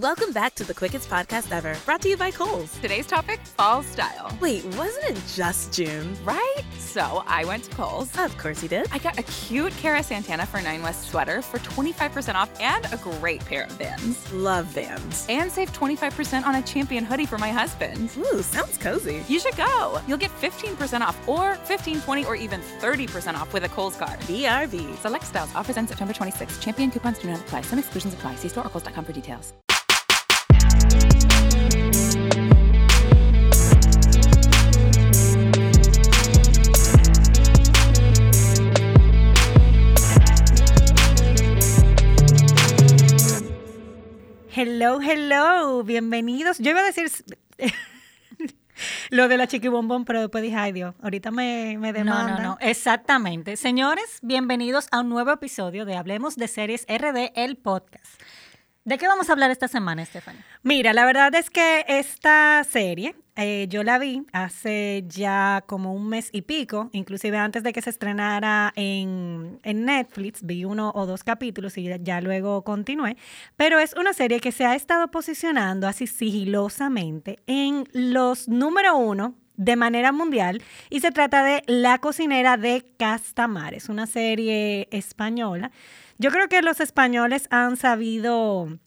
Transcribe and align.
Welcome 0.00 0.32
back 0.32 0.56
to 0.56 0.64
the 0.64 0.74
quickest 0.74 1.08
podcast 1.08 1.52
ever, 1.52 1.76
brought 1.84 2.02
to 2.02 2.08
you 2.08 2.16
by 2.16 2.32
Kohl's. 2.32 2.76
Today's 2.80 3.06
topic 3.06 3.38
fall 3.38 3.84
style. 3.84 4.36
Wait, 4.40 4.64
wasn't 4.74 5.04
it 5.04 5.22
just 5.32 5.72
June? 5.72 6.16
Right? 6.24 6.62
So 6.78 7.22
I 7.28 7.44
went 7.44 7.62
to 7.64 7.70
Kohl's. 7.70 8.10
Of 8.18 8.36
course 8.36 8.60
you 8.60 8.68
did. 8.68 8.88
I 8.90 8.98
got 8.98 9.16
a 9.20 9.22
cute 9.22 9.70
Cara 9.76 10.02
Santana 10.02 10.46
for 10.46 10.60
9 10.60 10.82
West 10.82 11.10
sweater 11.10 11.42
for 11.42 11.60
25% 11.60 12.34
off 12.34 12.50
and 12.60 12.84
a 12.86 12.96
great 12.96 13.44
pair 13.44 13.66
of 13.66 13.70
Vans. 13.70 14.32
Love 14.32 14.66
Vans. 14.66 15.26
And 15.28 15.48
save 15.48 15.72
25% 15.72 16.44
on 16.44 16.56
a 16.56 16.62
Champion 16.62 17.04
hoodie 17.04 17.26
for 17.26 17.38
my 17.38 17.52
husband. 17.52 18.10
Ooh, 18.18 18.42
sounds 18.42 18.76
cozy. 18.78 19.22
You 19.28 19.38
should 19.38 19.56
go. 19.56 20.02
You'll 20.08 20.18
get 20.18 20.32
15% 20.40 21.02
off 21.02 21.16
or 21.28 21.54
15, 21.66 22.00
20, 22.00 22.24
or 22.24 22.34
even 22.34 22.60
30% 22.80 23.34
off 23.34 23.52
with 23.52 23.62
a 23.62 23.68
Kohl's 23.68 23.94
card. 23.94 24.18
BRB. 24.22 24.96
Select 24.96 25.24
styles. 25.24 25.54
Offers 25.54 25.76
end 25.76 25.88
September 25.88 26.12
26th. 26.12 26.60
Champion 26.60 26.90
coupons 26.90 27.20
do 27.20 27.28
not 27.30 27.38
apply. 27.38 27.60
Some 27.60 27.78
exclusions 27.78 28.14
apply. 28.14 28.34
See 28.34 28.48
store 28.48 28.66
or 28.66 28.70
kohls.com 28.70 29.04
for 29.04 29.12
details. 29.12 29.52
Hello, 44.84 45.00
hello, 45.00 45.82
bienvenidos. 45.82 46.58
Yo 46.58 46.72
iba 46.72 46.80
a 46.80 46.84
decir 46.84 47.10
lo 49.10 49.28
de 49.28 49.38
la 49.38 49.46
chiquibombón, 49.46 50.04
pero 50.04 50.20
después 50.20 50.42
dije, 50.42 50.56
ay 50.56 50.72
Dios, 50.72 50.94
ahorita 51.02 51.30
me, 51.30 51.78
me 51.78 51.88
No, 51.92 51.98
demanda. 52.00 52.36
no, 52.36 52.42
no, 52.42 52.58
exactamente. 52.60 53.56
Señores, 53.56 54.18
bienvenidos 54.20 54.88
a 54.90 55.00
un 55.00 55.08
nuevo 55.08 55.30
episodio 55.32 55.86
de 55.86 55.96
Hablemos 55.96 56.36
de 56.36 56.48
Series 56.48 56.84
RD, 56.86 57.32
el 57.34 57.56
podcast. 57.56 58.20
¿De 58.84 58.98
qué 58.98 59.08
vamos 59.08 59.30
a 59.30 59.32
hablar 59.32 59.50
esta 59.50 59.68
semana, 59.68 60.04
Stephanie? 60.04 60.42
Mira, 60.62 60.92
la 60.92 61.06
verdad 61.06 61.34
es 61.34 61.48
que 61.48 61.86
esta 61.88 62.62
serie 62.68 63.16
eh, 63.36 63.66
yo 63.68 63.82
la 63.82 63.98
vi 63.98 64.22
hace 64.32 65.04
ya 65.08 65.64
como 65.66 65.92
un 65.92 66.08
mes 66.08 66.28
y 66.32 66.42
pico, 66.42 66.88
inclusive 66.92 67.36
antes 67.36 67.62
de 67.62 67.72
que 67.72 67.82
se 67.82 67.90
estrenara 67.90 68.72
en, 68.76 69.58
en 69.62 69.84
Netflix, 69.84 70.44
vi 70.44 70.64
uno 70.64 70.92
o 70.94 71.06
dos 71.06 71.24
capítulos 71.24 71.76
y 71.76 71.84
ya, 71.84 71.96
ya 71.96 72.20
luego 72.20 72.62
continué, 72.62 73.16
pero 73.56 73.80
es 73.80 73.94
una 73.94 74.12
serie 74.12 74.40
que 74.40 74.52
se 74.52 74.64
ha 74.64 74.74
estado 74.74 75.10
posicionando 75.10 75.88
así 75.88 76.06
sigilosamente 76.06 77.40
en 77.46 77.88
los 77.92 78.48
número 78.48 78.96
uno 78.96 79.34
de 79.56 79.76
manera 79.76 80.12
mundial 80.12 80.62
y 80.90 81.00
se 81.00 81.10
trata 81.10 81.44
de 81.44 81.62
La 81.66 81.98
cocinera 81.98 82.56
de 82.56 82.84
Castamares, 82.98 83.88
una 83.88 84.06
serie 84.06 84.88
española. 84.90 85.70
Yo 86.18 86.30
creo 86.30 86.48
que 86.48 86.62
los 86.62 86.80
españoles 86.80 87.48
han 87.50 87.76
sabido 87.76 88.78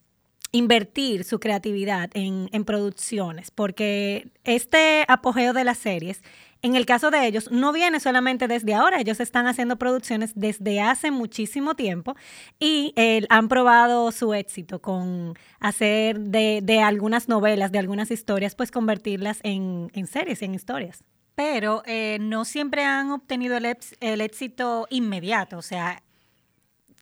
invertir 0.52 1.24
su 1.24 1.40
creatividad 1.40 2.10
en, 2.14 2.50
en 2.52 2.66
producciones, 2.66 3.52
porque 3.52 4.32
este 4.44 5.04
apogeo 5.08 5.54
de 5.54 5.64
las 5.64 5.78
series, 5.78 6.22
en 6.62 6.76
el 6.76 6.86
caso 6.86 7.12
de 7.12 7.28
ellos, 7.28 7.52
no 7.52 7.72
viene 7.72 8.00
solamente 8.00 8.48
desde 8.48 8.74
ahora, 8.74 9.00
ellos 9.00 9.20
están 9.20 9.46
haciendo 9.46 9.78
producciones 9.78 10.32
desde 10.36 10.82
hace 10.82 11.12
muchísimo 11.12 11.76
tiempo 11.76 12.16
y 12.60 12.94
eh, 12.96 13.26
han 13.30 13.48
probado 13.48 14.12
su 14.12 14.34
éxito 14.34 14.82
con 14.82 15.36
hacer 15.60 16.20
de, 16.20 16.62
de 16.64 16.80
algunas 16.80 17.28
novelas, 17.28 17.72
de 17.72 17.80
algunas 17.80 18.10
historias, 18.10 18.56
pues 18.56 18.72
convertirlas 18.72 19.40
en, 19.44 19.92
en 19.94 20.08
series, 20.08 20.42
en 20.42 20.56
historias. 20.56 21.04
Pero 21.36 21.84
eh, 21.86 22.18
no 22.20 22.46
siempre 22.46 22.84
han 22.84 23.12
obtenido 23.12 23.58
el, 23.58 23.78
el 24.00 24.22
éxito 24.22 24.88
inmediato. 24.90 25.60
O 25.60 25.62
sea, 25.62 26.02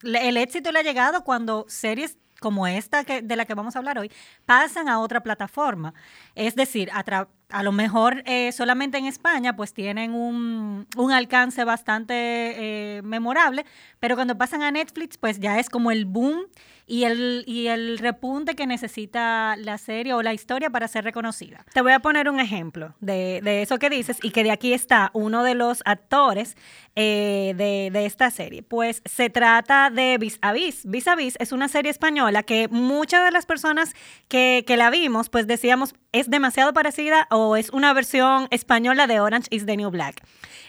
el 0.03 0.35
éxito 0.35 0.73
le 0.73 0.79
ha 0.79 0.83
llegado 0.83 1.23
cuando 1.23 1.65
series 1.69 2.17
como 2.45 2.67
esta 2.67 3.03
que, 3.03 3.23
de 3.23 3.35
la 3.35 3.45
que 3.45 3.55
vamos 3.55 3.75
a 3.75 3.79
hablar 3.79 3.97
hoy 3.97 4.11
pasan 4.45 4.87
a 4.87 4.99
otra 4.99 5.23
plataforma. 5.23 5.95
Es 6.35 6.53
decir, 6.55 6.91
a, 6.93 7.03
tra- 7.03 7.27
a 7.49 7.63
lo 7.63 7.71
mejor 7.71 8.23
eh, 8.25 8.51
solamente 8.51 8.97
en 8.97 9.05
España 9.05 9.55
pues 9.55 9.73
tienen 9.73 10.13
un, 10.13 10.87
un 10.97 11.11
alcance 11.11 11.63
bastante 11.63 12.13
eh, 12.17 13.01
memorable, 13.03 13.65
pero 13.99 14.15
cuando 14.15 14.37
pasan 14.37 14.63
a 14.63 14.71
Netflix 14.71 15.17
pues 15.17 15.39
ya 15.39 15.59
es 15.59 15.69
como 15.69 15.91
el 15.91 16.05
boom 16.05 16.45
y 16.87 17.03
el, 17.05 17.43
y 17.47 17.67
el 17.67 17.97
repunte 17.97 18.55
que 18.55 18.67
necesita 18.67 19.55
la 19.57 19.77
serie 19.77 20.13
o 20.13 20.21
la 20.21 20.33
historia 20.33 20.69
para 20.69 20.87
ser 20.87 21.03
reconocida. 21.03 21.65
Te 21.73 21.81
voy 21.81 21.93
a 21.93 21.99
poner 21.99 22.29
un 22.29 22.39
ejemplo 22.39 22.95
de, 22.99 23.41
de 23.43 23.63
eso 23.63 23.79
que 23.79 23.89
dices 23.89 24.19
y 24.21 24.29
que 24.31 24.43
de 24.43 24.51
aquí 24.51 24.73
está 24.73 25.09
uno 25.13 25.43
de 25.43 25.55
los 25.55 25.81
actores 25.85 26.55
eh, 26.95 27.53
de, 27.57 27.89
de 27.91 28.05
esta 28.05 28.29
serie. 28.29 28.61
Pues 28.61 29.01
se 29.05 29.29
trata 29.29 29.89
de 29.89 30.17
Vis 30.19 30.37
a 30.41 30.53
Vis. 30.53 30.85
Vis 30.85 31.07
a 31.07 31.15
Vis 31.15 31.35
es 31.39 31.51
una 31.51 31.67
serie 31.67 31.89
española 31.89 32.43
que 32.43 32.67
muchas 32.69 33.25
de 33.25 33.31
las 33.31 33.45
personas 33.45 33.95
que, 34.27 34.63
que 34.67 34.77
la 34.77 34.91
vimos, 34.91 35.29
pues 35.29 35.47
decíamos, 35.47 35.95
es 36.11 36.29
demasiado 36.29 36.71
parecida 36.73 37.27
o 37.35 37.57
es 37.57 37.69
una 37.71 37.93
versión 37.93 38.47
española 38.49 39.07
de 39.07 39.19
Orange 39.19 39.47
is 39.51 39.65
the 39.65 39.75
New 39.75 39.89
Black. 39.89 40.23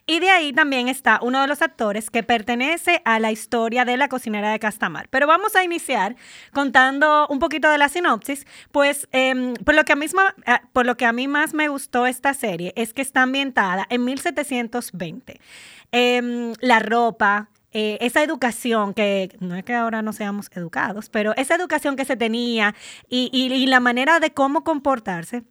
Y 0.04 0.21
de 0.21 0.31
ahí 0.31 0.53
también 0.53 0.88
está 0.88 1.21
uno 1.22 1.41
de 1.41 1.47
los 1.47 1.62
actores 1.62 2.10
que 2.10 2.22
pertenece 2.22 3.03
a 3.04 3.19
la 3.19 3.31
historia 3.32 3.84
de 3.84 3.97
la 3.97 4.09
cocinera 4.09 4.50
de 4.50 4.59
Castamar. 4.59 5.09
Pero 5.09 5.26
vamos 5.26 5.55
a 5.55 5.62
iniciar 5.62 6.16
contando 6.53 7.26
un 7.28 7.38
poquito 7.38 7.69
de 7.71 7.78
la 7.78 7.88
sinopsis, 7.88 8.47
pues 8.72 9.09
em, 9.12 9.55
por, 9.55 9.75
lo 9.75 9.84
que 9.84 9.93
a 9.93 9.97
misma, 9.97 10.34
eh, 10.44 10.59
por 10.72 10.87
lo 10.87 10.97
que 10.97 11.06
a 11.06 11.12
mí 11.12 11.28
más 11.28 11.55
me 11.55 11.69
gustó 11.69 12.06
esta 12.06 12.34
serie 12.34 12.72
es 12.76 12.93
que 12.93 13.03
está 13.03 13.22
ambientada 13.22 13.87
en 13.88 14.05
1720. 14.05 15.41
Em, 15.93 16.53
la 16.60 16.81
ropa, 16.81 17.50
eh, 17.72 17.99
esa 18.00 18.22
educación 18.22 18.93
que, 18.94 19.37
no 19.41 19.55
es 19.55 19.65
que 19.65 19.75
ahora 19.75 20.03
no 20.03 20.12
seamos 20.12 20.50
educados, 20.53 21.10
pero 21.10 21.32
esa 21.37 21.55
educación 21.55 21.94
que 21.94 22.05
se 22.05 22.16
tenía 22.16 22.75
y 23.09 23.66
la 23.66 23.81
manera 23.81 24.19
de 24.21 24.32
cómo 24.32 24.65
comportarse 24.65 25.44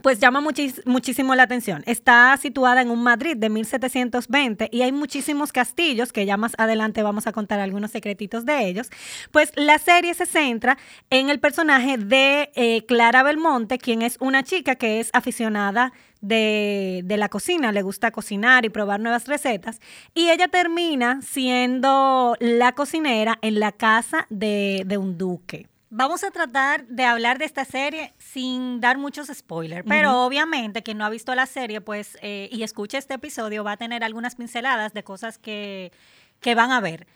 pues 0.00 0.18
llama 0.18 0.40
muchísimo 0.40 1.34
la 1.34 1.42
atención. 1.42 1.82
Está 1.86 2.36
situada 2.36 2.80
en 2.80 2.90
un 2.90 3.02
Madrid 3.02 3.36
de 3.36 3.50
1720 3.50 4.68
y 4.72 4.82
hay 4.82 4.92
muchísimos 4.92 5.52
castillos, 5.52 6.12
que 6.12 6.24
ya 6.24 6.36
más 6.36 6.52
adelante 6.58 7.02
vamos 7.02 7.26
a 7.26 7.32
contar 7.32 7.60
algunos 7.60 7.90
secretitos 7.90 8.46
de 8.46 8.66
ellos. 8.66 8.90
Pues 9.30 9.52
la 9.54 9.78
serie 9.78 10.14
se 10.14 10.26
centra 10.26 10.78
en 11.10 11.28
el 11.28 11.40
personaje 11.40 11.98
de 11.98 12.50
eh, 12.54 12.84
Clara 12.86 13.22
Belmonte, 13.22 13.78
quien 13.78 14.02
es 14.02 14.16
una 14.20 14.42
chica 14.42 14.76
que 14.76 15.00
es 15.00 15.10
aficionada 15.12 15.92
de, 16.20 17.02
de 17.04 17.16
la 17.16 17.28
cocina, 17.28 17.72
le 17.72 17.82
gusta 17.82 18.12
cocinar 18.12 18.64
y 18.64 18.70
probar 18.70 19.00
nuevas 19.00 19.26
recetas. 19.26 19.80
Y 20.14 20.30
ella 20.30 20.48
termina 20.48 21.20
siendo 21.22 22.36
la 22.40 22.72
cocinera 22.72 23.38
en 23.42 23.60
la 23.60 23.72
casa 23.72 24.26
de, 24.30 24.84
de 24.86 24.98
un 24.98 25.18
duque. 25.18 25.71
Vamos 25.94 26.24
a 26.24 26.30
tratar 26.30 26.86
de 26.86 27.04
hablar 27.04 27.38
de 27.38 27.44
esta 27.44 27.66
serie 27.66 28.14
sin 28.16 28.80
dar 28.80 28.96
muchos 28.96 29.28
spoilers, 29.28 29.84
pero 29.86 30.24
obviamente 30.24 30.82
quien 30.82 30.96
no 30.96 31.04
ha 31.04 31.10
visto 31.10 31.34
la 31.34 31.44
serie 31.44 31.82
pues 31.82 32.16
eh, 32.22 32.48
y 32.50 32.62
escucha 32.62 32.96
este 32.96 33.12
episodio 33.12 33.62
va 33.62 33.72
a 33.72 33.76
tener 33.76 34.02
algunas 34.02 34.34
pinceladas 34.34 34.94
de 34.94 35.04
cosas 35.04 35.36
que, 35.36 35.92
que 36.40 36.54
van 36.54 36.72
a 36.72 36.80
ver. 36.80 37.06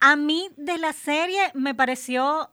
A 0.00 0.16
mí 0.16 0.50
de 0.56 0.76
la 0.76 0.92
serie 0.92 1.52
me 1.54 1.72
pareció 1.76 2.50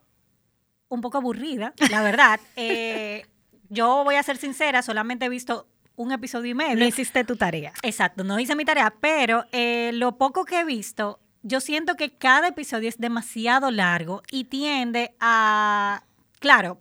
un 0.86 1.00
poco 1.00 1.18
aburrida, 1.18 1.74
la 1.90 2.02
verdad. 2.02 2.38
Eh, 2.54 3.26
yo 3.68 4.04
voy 4.04 4.14
a 4.14 4.22
ser 4.22 4.36
sincera, 4.36 4.80
solamente 4.80 5.24
he 5.24 5.28
visto 5.28 5.66
un 5.96 6.12
episodio 6.12 6.52
y 6.52 6.54
medio. 6.54 6.76
No 6.76 6.84
hiciste 6.84 7.24
tu 7.24 7.34
tarea. 7.34 7.72
Exacto, 7.82 8.22
no 8.22 8.38
hice 8.38 8.54
mi 8.54 8.64
tarea, 8.64 8.94
pero 9.00 9.44
eh, 9.50 9.90
lo 9.94 10.18
poco 10.18 10.44
que 10.44 10.60
he 10.60 10.64
visto, 10.64 11.18
yo 11.44 11.60
siento 11.60 11.94
que 11.94 12.16
cada 12.16 12.48
episodio 12.48 12.88
es 12.88 12.98
demasiado 12.98 13.70
largo 13.70 14.22
y 14.32 14.44
tiende 14.44 15.14
a, 15.20 16.02
claro, 16.40 16.80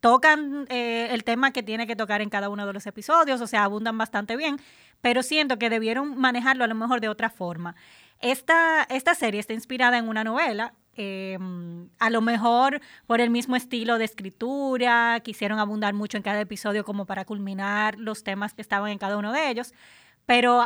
tocan 0.00 0.66
eh, 0.70 1.08
el 1.10 1.24
tema 1.24 1.52
que 1.52 1.62
tiene 1.62 1.86
que 1.86 1.94
tocar 1.94 2.22
en 2.22 2.30
cada 2.30 2.48
uno 2.48 2.66
de 2.66 2.72
los 2.72 2.86
episodios, 2.86 3.40
o 3.42 3.46
sea, 3.46 3.64
abundan 3.64 3.98
bastante 3.98 4.34
bien, 4.36 4.58
pero 5.02 5.22
siento 5.22 5.58
que 5.58 5.68
debieron 5.68 6.18
manejarlo 6.18 6.64
a 6.64 6.68
lo 6.68 6.74
mejor 6.74 7.02
de 7.02 7.10
otra 7.10 7.28
forma. 7.28 7.76
Esta, 8.18 8.84
esta 8.84 9.14
serie 9.14 9.40
está 9.40 9.52
inspirada 9.52 9.98
en 9.98 10.08
una 10.08 10.24
novela. 10.24 10.74
eh, 10.94 11.38
a 11.98 12.10
lo 12.10 12.20
mejor 12.20 12.80
por 13.06 13.20
el 13.20 13.30
mismo 13.30 13.56
estilo 13.56 13.98
de 13.98 14.04
escritura, 14.04 15.20
quisieron 15.20 15.58
abundar 15.58 15.94
mucho 15.94 16.16
en 16.18 16.22
cada 16.22 16.40
episodio 16.40 16.84
como 16.84 17.06
para 17.06 17.24
culminar 17.24 17.98
los 17.98 18.24
temas 18.24 18.54
que 18.54 18.62
estaban 18.62 18.90
en 18.90 18.98
cada 18.98 19.16
uno 19.16 19.32
de 19.32 19.48
ellos, 19.50 19.72
pero 20.26 20.62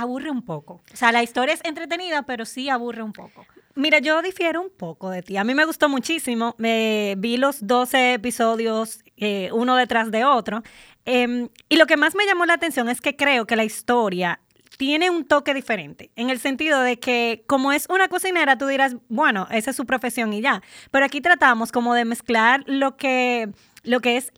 aburre 0.00 0.30
un 0.30 0.42
poco. 0.42 0.80
O 0.92 0.96
sea, 0.96 1.12
la 1.12 1.22
historia 1.22 1.54
es 1.54 1.60
entretenida, 1.64 2.22
pero 2.22 2.44
sí 2.44 2.68
aburre 2.68 3.02
un 3.02 3.12
poco. 3.12 3.46
Mira, 3.74 4.00
yo 4.00 4.22
difiero 4.22 4.60
un 4.60 4.70
poco 4.70 5.10
de 5.10 5.22
ti. 5.22 5.36
A 5.36 5.44
mí 5.44 5.54
me 5.54 5.64
gustó 5.64 5.88
muchísimo. 5.88 6.54
Me 6.58 7.14
vi 7.18 7.36
los 7.36 7.66
12 7.66 8.14
episodios 8.14 9.00
eh, 9.16 9.50
uno 9.52 9.76
detrás 9.76 10.10
de 10.10 10.24
otro. 10.24 10.62
Em, 11.04 11.48
y 11.68 11.76
lo 11.76 11.86
que 11.86 11.96
más 11.96 12.14
me 12.14 12.26
llamó 12.26 12.44
la 12.44 12.54
atención 12.54 12.88
es 12.88 13.00
que 13.00 13.16
creo 13.16 13.46
que 13.46 13.56
la 13.56 13.64
historia 13.64 14.40
tiene 14.76 15.10
un 15.10 15.24
toque 15.24 15.54
diferente, 15.54 16.12
en 16.14 16.30
el 16.30 16.38
sentido 16.38 16.80
de 16.80 17.00
que 17.00 17.44
como 17.48 17.72
es 17.72 17.86
una 17.90 18.06
cocinera, 18.08 18.56
tú 18.56 18.68
dirás, 18.68 18.94
bueno, 19.08 19.48
esa 19.50 19.70
es 19.70 19.76
su 19.76 19.86
profesión 19.86 20.32
y 20.32 20.40
ya. 20.40 20.62
Pero 20.92 21.04
aquí 21.04 21.20
tratamos 21.20 21.72
como 21.72 21.94
de 21.94 22.04
mezclar 22.04 22.62
lo 22.66 22.96
que, 22.96 23.50
lo 23.82 24.00
que 24.00 24.16
es 24.16 24.32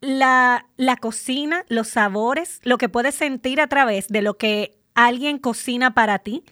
la, 0.00 0.66
la 0.76 0.96
cocina, 0.96 1.64
los 1.68 1.88
sabores, 1.88 2.60
lo 2.64 2.78
que 2.78 2.88
puedes 2.88 3.14
sentir 3.14 3.60
a 3.60 3.66
través 3.66 4.08
de 4.08 4.22
lo 4.22 4.36
que 4.36 4.78
alguien 5.06 5.38
cocina 5.38 5.94
para 5.94 6.18
ti 6.18 6.42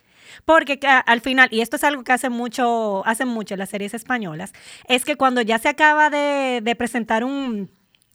Porque 0.45 0.79
al 1.07 1.21
final, 1.21 1.49
y 1.51 1.61
esto 1.61 1.77
es 1.77 1.85
algo 1.85 2.05
que 2.05 2.13
hacen 2.13 2.33
mucho, 2.33 3.07
hacen 3.07 3.29
mucho 3.29 3.57
las 3.57 3.71
series 3.71 3.95
españolas, 3.95 4.53
es 4.89 5.05
que 5.05 5.17
cuando 5.17 5.41
ya 5.41 5.59
se 5.59 5.69
acaba 5.69 6.11
de, 6.11 6.75
presentar 6.79 7.25
un, 7.25 7.71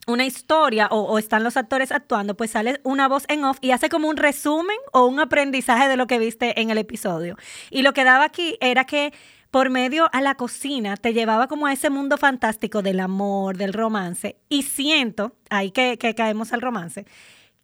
una 0.06 0.24
historia 0.24 0.88
o, 0.90 1.00
o, 1.00 1.18
están 1.18 1.42
los 1.44 1.56
actores 1.56 1.92
actuando, 1.92 2.36
pues 2.36 2.50
sale 2.50 2.80
una 2.84 3.08
voz 3.08 3.24
en 3.28 3.44
off 3.44 3.58
y 3.60 3.70
hace 3.70 3.88
como 3.88 4.08
un 4.08 4.16
resumen 4.16 4.76
o 4.92 5.06
un 5.06 5.20
aprendizaje 5.20 5.88
de 5.88 5.96
lo 5.96 6.06
que 6.06 6.18
viste 6.18 6.60
en 6.60 6.70
el 6.70 6.78
episodio. 6.78 7.36
Y 7.70 7.82
lo 7.82 7.92
que 7.92 8.04
daba 8.04 8.24
aquí 8.24 8.56
era 8.60 8.84
que 8.84 9.12
por 9.52 9.68
medio 9.68 10.08
a 10.12 10.22
la 10.22 10.34
cocina 10.34 10.96
te 10.96 11.12
llevaba 11.12 11.46
como 11.46 11.66
a 11.66 11.74
ese 11.74 11.90
mundo 11.90 12.16
fantástico 12.16 12.80
del 12.80 12.98
amor, 13.00 13.58
del 13.58 13.74
romance. 13.74 14.36
Y 14.48 14.62
siento, 14.62 15.36
ahí 15.50 15.70
que, 15.70 15.98
caemos 16.16 16.54
al 16.54 16.62
romance, 16.62 17.04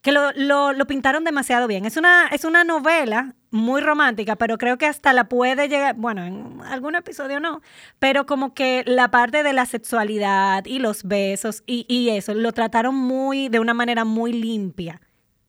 que 0.00 0.12
lo, 0.12 0.32
lo, 0.32 0.86
pintaron 0.86 1.24
demasiado 1.24 1.66
bien. 1.66 1.84
Es 1.84 1.96
una, 1.96 2.28
es 2.28 2.44
una 2.44 2.64
novela 2.64 3.34
muy 3.50 3.80
romántica, 3.80 4.36
pero 4.36 4.58
creo 4.58 4.78
que 4.78 4.86
hasta 4.86 5.12
la 5.12 5.28
puede 5.28 5.68
llegar, 5.68 5.96
bueno, 5.96 6.24
en 6.24 6.60
algún 6.62 6.94
episodio 6.94 7.40
no, 7.40 7.62
pero 7.98 8.26
como 8.26 8.54
que 8.54 8.84
la 8.86 9.10
parte 9.10 9.42
de 9.42 9.52
la 9.52 9.66
sexualidad 9.66 10.64
y 10.66 10.78
los 10.78 11.04
besos 11.04 11.62
y, 11.66 11.84
y 11.88 12.10
eso, 12.10 12.34
lo 12.34 12.52
trataron 12.52 12.94
muy, 12.94 13.48
de 13.48 13.58
una 13.58 13.74
manera 13.74 14.04
muy 14.04 14.32
limpia 14.32 15.00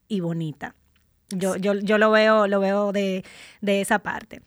y 0.08 0.20
bonita. 0.20 0.74
Yo, 1.28 1.56
yo, 1.56 1.74
yo 1.74 1.98
lo 1.98 2.10
veo, 2.10 2.48
lo 2.48 2.58
veo 2.58 2.92
de, 2.92 3.24
de 3.60 3.80
esa 3.80 4.00
parte. 4.00 4.42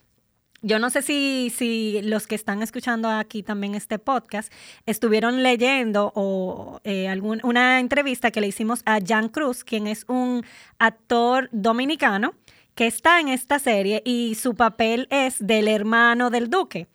Yo 0.66 0.80
no 0.80 0.90
sé 0.90 1.02
si, 1.02 1.52
si 1.54 2.02
los 2.04 2.26
que 2.26 2.36
están 2.36 2.64
escuchando 2.64 3.10
aquí 3.10 3.44
también 3.44 3.76
este 3.76 4.00
podcast 4.00 4.52
estuvieron 4.86 5.44
leyendo 5.44 6.14
o 6.16 6.80
eh, 6.86 7.10
algún, 7.10 7.42
una 7.44 7.82
entrevista 7.82 8.32
que 8.32 8.40
le 8.40 8.48
hicimos 8.48 8.82
a 8.86 9.00
Jan 9.06 9.28
Cruz, 9.28 9.66
quien 9.66 9.88
es 9.88 10.06
un 10.08 10.46
actor 10.80 11.50
dominicano 11.52 12.34
que 12.76 12.88
está 12.88 13.20
en 13.20 13.28
esta 13.28 13.60
serie 13.60 14.02
y 14.06 14.36
su 14.36 14.56
papel 14.56 15.10
es 15.12 15.36
del 15.46 15.68
hermano 15.68 16.30
del 16.30 16.50
duque. 16.50 16.88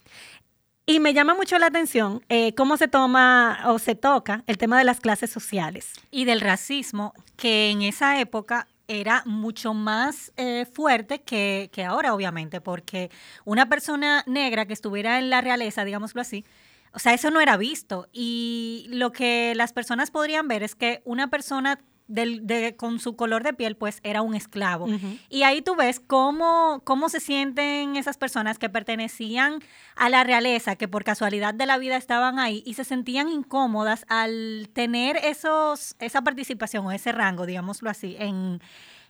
Y 0.87 1.01
me 1.01 1.13
llama 1.13 1.35
mucho 1.35 1.59
la 1.59 1.67
atención 1.67 2.25
eh, 2.31 2.55
cómo 2.55 2.79
se 2.79 2.89
toma 2.89 3.61
o 3.67 3.79
se 3.79 3.95
toca 3.95 4.45
el 4.47 4.57
tema 4.57 4.79
de 4.79 4.85
las 4.85 5.01
clases 5.01 5.29
sociales. 5.29 5.93
Y 6.11 6.25
del 6.25 6.41
racismo, 6.41 7.13
que 7.37 7.69
en 7.69 7.83
esa 7.83 8.19
época 8.19 8.67
era 8.89 9.23
mucho 9.27 9.75
más 9.75 10.33
eh, 10.37 10.67
fuerte 10.67 11.21
que, 11.21 11.71
que, 11.73 11.85
ahora, 11.85 12.15
obviamente, 12.15 12.61
porque 12.61 13.11
una 13.45 13.69
persona 13.69 14.25
negra 14.27 14.67
que 14.67 14.73
estuviera 14.73 15.19
en 15.19 15.31
la 15.31 15.41
realeza, 15.41 15.85
digámoslo 15.85 16.21
así, 16.21 16.45
o 16.93 16.99
sea, 16.99 17.15
eso 17.15 17.31
no 17.31 17.41
era 17.41 17.57
visto. 17.57 18.09
Y 18.13 18.87
lo 18.89 19.13
que 19.13 19.55
las 19.55 19.73
personas 19.73 20.11
podrían 20.11 20.49
ver 20.49 20.63
es 20.63 20.75
que 20.75 21.03
una 21.05 21.29
persona 21.29 21.79
de, 22.09 22.75
con 22.77 22.99
su 22.99 23.15
color 23.15 23.45
de 23.45 23.53
piel, 23.53 23.77
pues 23.77 24.01
era 24.03 24.23
un 24.23 24.35
esclavo. 24.35 24.89
Y 25.29 25.43
ahí 25.43 25.63
tú 25.63 25.77
ves 25.77 26.01
cómo, 26.01 26.81
cómo 26.85 27.09
se 27.09 27.21
sienten 27.21 27.97
esas 27.97 28.17
personas 28.17 28.59
que 28.59 28.71
pertenecían 28.71 29.61
a 29.95 30.09
la 30.09 30.25
realeza, 30.25 30.77
que 30.77 30.89
por 30.89 31.05
casualidad 31.05 31.55
de 31.55 31.67
la 31.67 31.79
vida 31.79 31.97
estaban 31.97 32.39
ahí 32.39 32.63
y 32.67 32.75
se 32.75 32.85
sentían 32.85 33.29
incómodas 33.29 34.05
al 34.09 34.71
tener 34.73 35.17
esos, 35.19 35.97
esa 36.01 36.23
participación 36.23 36.87
o 36.87 36.93
ese 36.93 37.13
rango, 37.13 37.47
digámoslo 37.47 37.91
así, 37.91 38.17
en, 38.19 38.61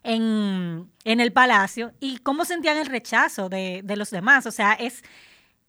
en, 0.02 0.90
el 1.04 1.32
palacio 1.32 1.92
y 2.00 2.18
cómo 2.18 2.44
sentían 2.44 2.76
el 2.76 2.86
rechazo 2.86 3.48
de, 3.48 3.82
los 3.96 4.10
demás. 4.10 4.46
O 4.46 4.50
sea, 4.50 4.72
es... 4.72 5.02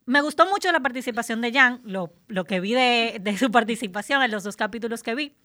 Me 0.05 0.21
gustó 0.21 0.49
mucho 0.49 0.71
la 0.71 0.79
participación 0.79 1.39
de 1.39 1.53
Jan, 1.53 1.81
lo, 1.83 2.11
lo 2.27 2.45
que 2.45 2.59
vi 2.59 2.73
de, 2.73 3.35
su 3.37 3.51
participación 3.51 4.23
en 4.23 4.31
los 4.31 4.43
dos 4.43 4.55
capítulos 4.55 5.03
que 5.03 5.13
vi. 5.13 5.35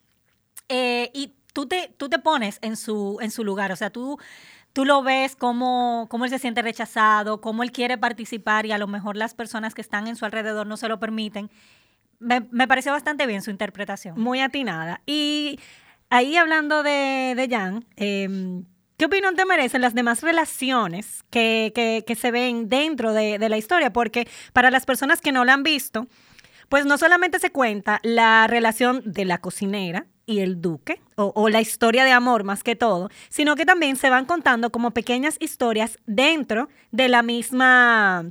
Eh, 0.70 1.10
y 1.12 1.34
tú 1.54 1.66
te, 1.66 1.94
tú 1.96 2.10
te 2.10 2.18
pones 2.18 2.58
en 2.60 2.76
su, 2.76 3.16
en 3.22 3.30
su 3.30 3.42
lugar, 3.44 3.72
o 3.72 3.76
sea, 3.76 3.88
tú, 3.88 4.18
tú 4.74 4.84
lo 4.84 5.02
ves 5.02 5.36
cómo, 5.36 6.06
cómo 6.10 6.26
él 6.26 6.30
se 6.30 6.38
siente 6.38 6.60
rechazado, 6.60 7.40
cómo 7.40 7.62
él 7.62 7.72
quiere 7.72 7.96
participar 7.96 8.66
y 8.66 8.72
a 8.72 8.78
lo 8.78 8.86
mejor 8.86 9.16
las 9.16 9.32
personas 9.32 9.72
que 9.72 9.80
están 9.80 10.06
en 10.06 10.16
su 10.16 10.26
alrededor 10.26 10.66
no 10.66 10.76
se 10.76 10.88
lo 10.88 11.00
permiten. 11.00 11.50
Me, 12.18 12.46
me 12.50 12.68
pareció 12.68 12.92
bastante 12.92 13.26
bien 13.26 13.40
su 13.40 13.50
interpretación. 13.50 14.20
Muy 14.20 14.40
atinada. 14.40 15.00
Y 15.06 15.58
ahí 16.10 16.36
hablando 16.36 16.82
de, 16.82 17.34
de 17.34 17.48
Jan, 17.48 17.86
em, 17.96 18.66
¿Qué 18.96 19.06
opinión 19.06 19.34
te 19.34 19.44
merecen 19.44 19.80
las 19.80 19.92
demás 19.92 20.22
relaciones 20.22 21.24
que, 21.28 21.72
que, 21.74 22.04
que 22.06 22.14
se 22.14 22.30
ven 22.30 22.68
dentro 22.68 23.12
de, 23.12 23.40
de, 23.40 23.48
la 23.48 23.56
historia? 23.56 23.92
Porque 23.92 24.28
para 24.52 24.70
las 24.70 24.86
personas 24.86 25.20
que 25.20 25.32
no 25.32 25.44
la 25.44 25.52
han 25.52 25.64
visto, 25.64 26.06
pues 26.68 26.86
no 26.86 26.96
solamente 26.96 27.40
se 27.40 27.50
cuenta 27.50 27.98
la 28.04 28.46
relación 28.46 29.02
de 29.04 29.24
la 29.24 29.38
cocinera, 29.38 30.06
y 30.26 30.40
el 30.40 30.60
duque, 30.60 31.00
o, 31.16 31.48
la 31.48 31.60
historia 31.60 32.04
de 32.04 32.12
amor 32.12 32.44
más 32.44 32.62
que 32.62 32.76
todo, 32.76 33.10
sino 33.28 33.56
que 33.56 33.66
también 33.66 33.96
se 33.96 34.10
van 34.10 34.24
contando 34.24 34.70
como 34.70 34.92
pequeñas 34.92 35.36
historias 35.40 35.98
dentro 36.06 36.68
de 36.90 37.08
la 37.08 37.22
misma 37.22 38.26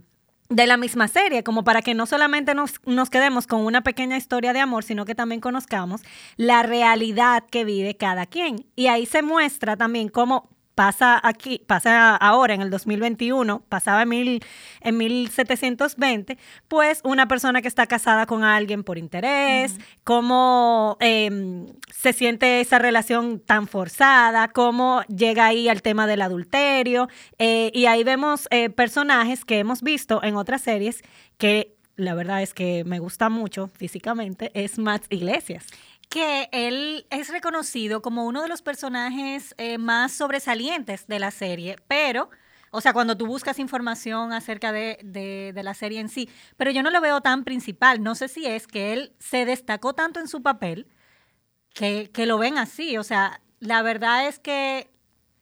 de 0.49 0.67
la 0.67 0.77
misma 0.77 1.07
serie, 1.07 1.43
como 1.43 1.63
para 1.63 1.81
que 1.81 1.95
no 1.95 2.05
solamente 2.05 2.53
nos, 2.53 2.73
nos, 2.85 3.09
quedemos 3.09 3.47
con 3.47 3.61
una 3.61 3.81
pequeña 3.81 4.17
historia 4.17 4.53
de 4.53 4.59
amor, 4.59 4.83
sino 4.83 5.03
que 5.03 5.15
también 5.15 5.41
conozcamos 5.41 6.01
la 6.37 6.61
realidad 6.61 7.43
que 7.49 7.63
vive 7.65 7.95
cada 7.95 8.27
quien. 8.27 8.67
Y 8.75 8.85
ahí 8.85 9.07
se 9.07 9.23
muestra 9.23 9.77
también 9.77 10.09
cómo 10.09 10.52
pasa 10.75 11.19
aquí, 11.23 11.61
pasa 11.65 12.15
ahora 12.15 12.53
en 12.53 12.61
el 12.61 12.69
2021, 12.69 13.63
pasaba 13.69 14.03
en, 14.03 14.09
mil, 14.09 14.43
en 14.81 14.97
1720, 14.97 16.37
pues 16.67 17.01
una 17.03 17.27
persona 17.27 17.61
que 17.61 17.67
está 17.67 17.87
casada 17.87 18.25
con 18.25 18.43
alguien 18.43 18.83
por 18.83 18.97
interés, 18.97 19.77
cómo 20.03 20.97
em, 20.99 21.67
se 21.91 22.13
siente 22.13 22.61
esa 22.61 22.79
relación 22.79 23.39
tan 23.39 23.67
forzada, 23.67 24.47
cómo 24.49 25.03
llega 25.03 25.45
ahí 25.45 25.69
al 25.69 25.81
tema 25.81 26.07
del 26.07 26.21
adulterio, 26.21 27.07
eh, 27.37 27.71
y 27.73 27.85
ahí 27.85 28.03
vemos 28.03 28.47
eh, 28.51 28.69
personajes 28.69 29.45
que 29.45 29.59
hemos 29.59 29.81
visto 29.81 30.23
en 30.23 30.35
otras 30.35 30.61
series 30.61 31.03
que 31.37 31.75
la 31.95 32.15
verdad 32.15 32.41
es 32.41 32.55
que 32.55 32.83
me 32.85 32.97
gusta 32.97 33.29
mucho 33.29 33.67
físicamente, 33.67 34.49
es 34.55 34.79
Matt 34.79 35.05
Iglesias 35.11 35.67
que 36.09 36.49
él 36.51 37.05
es 37.09 37.29
reconocido 37.29 38.01
como 38.01 38.25
uno 38.25 38.41
de 38.41 38.47
los 38.47 38.61
personajes 38.61 39.55
eh, 39.57 39.77
más 39.77 40.11
sobresalientes 40.11 41.07
de 41.07 41.19
la 41.19 41.31
serie, 41.31 41.77
pero, 41.87 42.29
o 42.71 42.81
sea, 42.81 42.93
cuando 42.93 43.17
tú 43.17 43.25
buscas 43.25 43.59
información 43.59 44.33
acerca 44.33 44.71
de, 44.71 44.99
de, 45.03 45.63
la 45.63 45.73
serie 45.73 45.99
en 45.99 46.09
sí, 46.09 46.29
pero 46.57 46.71
yo 46.71 46.83
no 46.83 46.91
lo 46.91 47.01
veo 47.01 47.21
tan 47.21 47.43
principal. 47.43 48.03
No 48.03 48.15
sé 48.15 48.27
si 48.27 48.45
es 48.45 48.67
que 48.67 48.93
él 48.93 49.13
se 49.19 49.45
destacó 49.45 49.93
tanto 49.93 50.19
en 50.19 50.27
su 50.27 50.41
papel 50.43 50.87
que, 51.73 52.09
que 52.13 52.25
lo 52.25 52.37
ven 52.37 52.57
así. 52.57 52.97
O 52.97 53.03
sea, 53.03 53.41
la 53.59 53.81
verdad 53.81 54.27
es 54.27 54.39
que 54.39 54.91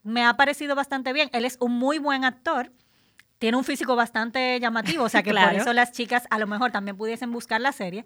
me 0.03 0.25
ha 0.25 0.35
parecido 0.37 0.75
bastante 0.75 1.13
bien. 1.13 1.29
Él 1.33 1.45
es 1.45 1.57
un 1.59 1.73
muy 1.73 1.99
buen 1.99 2.25
actor 2.25 2.71
tiene 3.41 3.57
un 3.57 3.63
físico 3.63 3.95
bastante 3.95 4.59
llamativo, 4.59 5.05
o 5.05 5.09
sea 5.09 5.23
que 5.23 5.33
por 5.33 5.53
eso 5.55 5.73
las 5.73 5.91
chicas 5.93 6.27
a 6.29 6.37
lo 6.37 6.45
mejor 6.45 6.71
también 6.71 6.95
pudiesen 6.95 7.31
buscar 7.31 7.59
la 7.59 7.71
serie. 7.71 8.05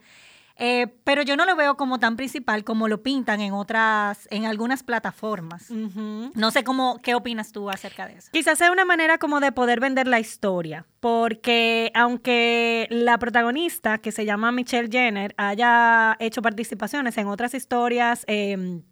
Eh, 0.58 0.88
pero 1.04 1.22
yo 1.22 1.36
no 1.36 1.46
lo 1.46 1.56
veo 1.56 1.76
como 1.76 2.00
tan 2.00 2.16
principal 2.16 2.64
como 2.64 2.88
lo 2.88 3.04
pintan 3.04 3.42
en 3.42 3.54
otras, 3.54 4.28
en 4.32 4.46
algunas 4.46 4.84
plataformas. 4.84 5.70
No 5.70 6.52
sé 6.52 6.64
cómo, 6.64 7.02
qué 7.02 7.14
opinas 7.14 7.52
tú 7.52 7.70
acerca 7.70 8.08
de 8.08 8.14
eso. 8.18 8.30
Quizás 8.32 8.58
sea 8.58 8.72
una 8.72 8.86
manera 8.86 9.18
como 9.18 9.40
de 9.42 9.52
poder 9.52 9.80
vender 9.80 10.08
la 10.08 10.20
historia, 10.20 10.86
porque 11.02 11.92
aunque 11.94 12.88
la 12.90 13.18
protagonista, 13.18 13.98
que 13.98 14.12
se 14.12 14.26
llama 14.26 14.52
Michelle 14.52 14.90
Jenner, 14.90 15.34
haya 15.38 16.16
hecho 16.20 16.42
participaciones 16.42 17.18
en 17.18 17.28
otras 17.28 17.54
historias, 17.54 18.24
em, 18.28 18.84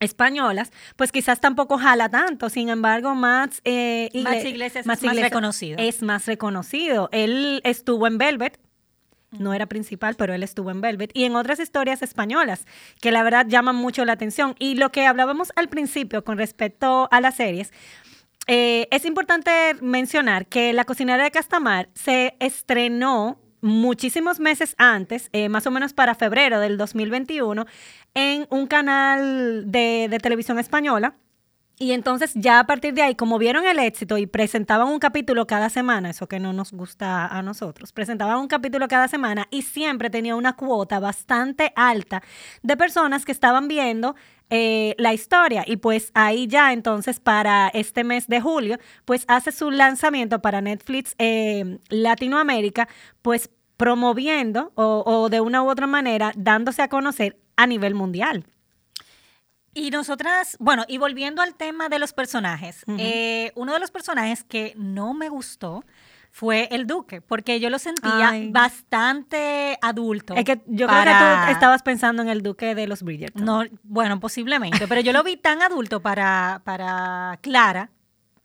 españolas, 0.00 0.72
pues 0.96 1.10
quizás 1.12 1.40
tampoco 1.40 1.78
jala 1.78 2.10
tanto. 2.10 2.50
Sin 2.50 2.68
embargo, 2.68 3.14
Max, 3.14 3.60
eh, 3.64 4.10
Iglesias, 4.12 4.76
es 4.76 4.86
más 4.86 5.00
reconocido. 5.00 5.78
Es 5.78 6.02
más 6.02 6.26
reconocido. 6.26 7.08
Él 7.12 7.60
estuvo 7.64 8.06
en 8.06 8.18
Velvet, 8.18 8.60
no 9.30 9.54
era 9.54 9.66
principal, 9.66 10.14
pero 10.16 10.34
él 10.34 10.42
estuvo 10.42 10.70
en 10.70 10.80
Velvet, 10.80 11.10
y 11.14 11.24
en 11.24 11.36
otras 11.36 11.60
historias 11.60 12.02
españolas, 12.02 12.66
que 13.00 13.12
la 13.12 13.22
verdad 13.22 13.46
llaman 13.48 13.76
mucho 13.76 14.04
la 14.04 14.12
atención. 14.12 14.54
Y 14.58 14.74
lo 14.76 14.90
que 14.90 15.06
hablábamos 15.06 15.52
al 15.56 15.68
principio 15.68 16.24
con 16.24 16.38
respecto 16.38 17.08
a 17.10 17.20
las 17.20 17.36
series, 17.36 17.72
eh, 18.46 18.86
es 18.90 19.04
importante 19.04 19.50
mencionar 19.80 20.46
que 20.46 20.72
La 20.72 20.84
cocinera 20.84 21.24
de 21.24 21.30
Castamar 21.30 21.88
se 21.94 22.36
estrenó 22.38 23.40
muchísimos 23.60 24.38
meses 24.38 24.74
antes, 24.78 25.28
eh, 25.32 25.48
más 25.48 25.66
o 25.66 25.70
menos 25.70 25.92
para 25.92 26.14
febrero 26.14 26.60
del 26.60 26.76
2021, 26.76 27.66
en 28.14 28.46
un 28.50 28.66
canal 28.66 29.64
de, 29.66 30.06
de 30.08 30.18
televisión 30.20 30.58
española 30.58 31.16
y 31.78 31.92
entonces 31.92 32.32
ya 32.34 32.58
a 32.58 32.64
partir 32.64 32.94
de 32.94 33.02
ahí, 33.02 33.14
como 33.14 33.38
vieron 33.38 33.66
el 33.66 33.78
éxito 33.78 34.16
y 34.16 34.26
presentaban 34.26 34.88
un 34.88 34.98
capítulo 34.98 35.46
cada 35.46 35.68
semana, 35.68 36.08
eso 36.08 36.26
que 36.26 36.40
no 36.40 36.54
nos 36.54 36.72
gusta 36.72 37.26
a 37.26 37.42
nosotros, 37.42 37.92
presentaban 37.92 38.38
un 38.38 38.48
capítulo 38.48 38.88
cada 38.88 39.08
semana 39.08 39.46
y 39.50 39.60
siempre 39.60 40.08
tenía 40.08 40.36
una 40.36 40.54
cuota 40.54 41.00
bastante 41.00 41.74
alta 41.76 42.22
de 42.62 42.76
personas 42.78 43.26
que 43.26 43.32
estaban 43.32 43.68
viendo 43.68 44.16
eh, 44.48 44.94
la 44.96 45.12
historia. 45.12 45.64
Y 45.66 45.76
pues 45.76 46.12
ahí 46.14 46.46
ya 46.46 46.72
entonces 46.72 47.20
para 47.20 47.68
este 47.68 48.04
mes 48.04 48.26
de 48.26 48.40
julio, 48.40 48.78
pues 49.04 49.24
hace 49.28 49.52
su 49.52 49.70
lanzamiento 49.70 50.40
para 50.40 50.62
Netflix 50.62 51.14
eh, 51.18 51.78
Latinoamérica, 51.90 52.88
pues 53.20 53.50
promoviendo 53.76 54.72
o, 54.76 55.02
o 55.04 55.28
de 55.28 55.42
una 55.42 55.62
u 55.62 55.68
otra 55.68 55.86
manera 55.86 56.32
dándose 56.36 56.80
a 56.80 56.88
conocer 56.88 57.36
a 57.56 57.66
nivel 57.66 57.94
mundial. 57.94 58.46
Y 59.76 59.90
nosotras, 59.90 60.56
bueno, 60.58 60.84
y 60.88 60.96
volviendo 60.96 61.42
al 61.42 61.54
tema 61.54 61.90
de 61.90 61.98
los 61.98 62.14
personajes, 62.14 62.82
eh, 62.98 63.52
uno 63.56 63.74
de 63.74 63.78
los 63.78 63.90
personajes 63.90 64.42
que 64.42 64.72
no 64.76 65.12
me 65.12 65.28
gustó 65.28 65.84
fue 66.30 66.68
el 66.70 66.86
Duque, 66.86 67.20
porque 67.20 67.60
yo 67.60 67.68
lo 67.68 67.78
sentía 67.78 68.30
Ay. 68.30 68.50
bastante 68.50 69.78
adulto. 69.82 70.34
Es 70.34 70.44
que 70.44 70.62
yo 70.66 70.86
creo 70.86 71.04
que 71.04 71.14
tú 71.18 71.50
estabas 71.52 71.82
pensando 71.82 72.22
en 72.22 72.28
el 72.28 72.42
duque 72.42 72.74
de 72.74 72.86
los 72.86 73.02
Bridgerton. 73.02 73.44
No, 73.44 73.64
bueno, 73.82 74.18
posiblemente, 74.18 74.88
pero 74.88 75.02
yo 75.02 75.12
lo 75.12 75.22
vi 75.22 75.36
tan 75.36 75.60
adulto 75.60 76.00
para, 76.00 76.62
para 76.64 77.38
Clara 77.42 77.90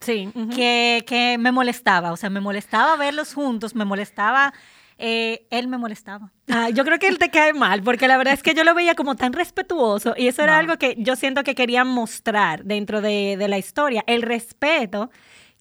Sí. 0.02 0.32
que, 0.54 1.04
que 1.08 1.38
me 1.38 1.52
molestaba, 1.52 2.12
o 2.12 2.18
sea, 2.18 2.30
me 2.30 2.42
molestaba 2.42 2.96
verlos 2.98 3.34
juntos, 3.34 3.74
me 3.76 3.86
molestaba, 3.86 4.54
eh, 5.02 5.48
él 5.50 5.68
me 5.68 5.78
molestaba. 5.78 6.32
Ah, 6.50 6.70
yo 6.70 6.86
creo 6.86 7.00
que 7.00 7.08
él 7.08 7.18
te 7.18 7.30
cae 7.30 7.54
mal, 7.54 7.82
porque 7.84 8.08
la 8.08 8.18
verdad 8.18 8.34
es 8.36 8.44
que 8.44 8.54
yo 8.54 8.64
lo 8.64 8.74
veía 8.76 8.94
como 8.96 9.16
tan 9.16 9.34
respetuoso 9.34 10.14
y 10.16 10.28
eso 10.28 10.44
era 10.44 10.54
No. 10.54 10.60
algo 10.60 10.78
que 10.78 10.96
yo 11.00 11.16
siento 11.16 11.44
que 11.44 11.56
querían 11.56 11.88
mostrar 11.88 12.64
dentro 12.64 13.02
de, 13.02 13.36
de 13.38 13.48
la 13.48 13.58
historia, 13.58 14.04
el 14.08 14.22
respeto 14.22 15.10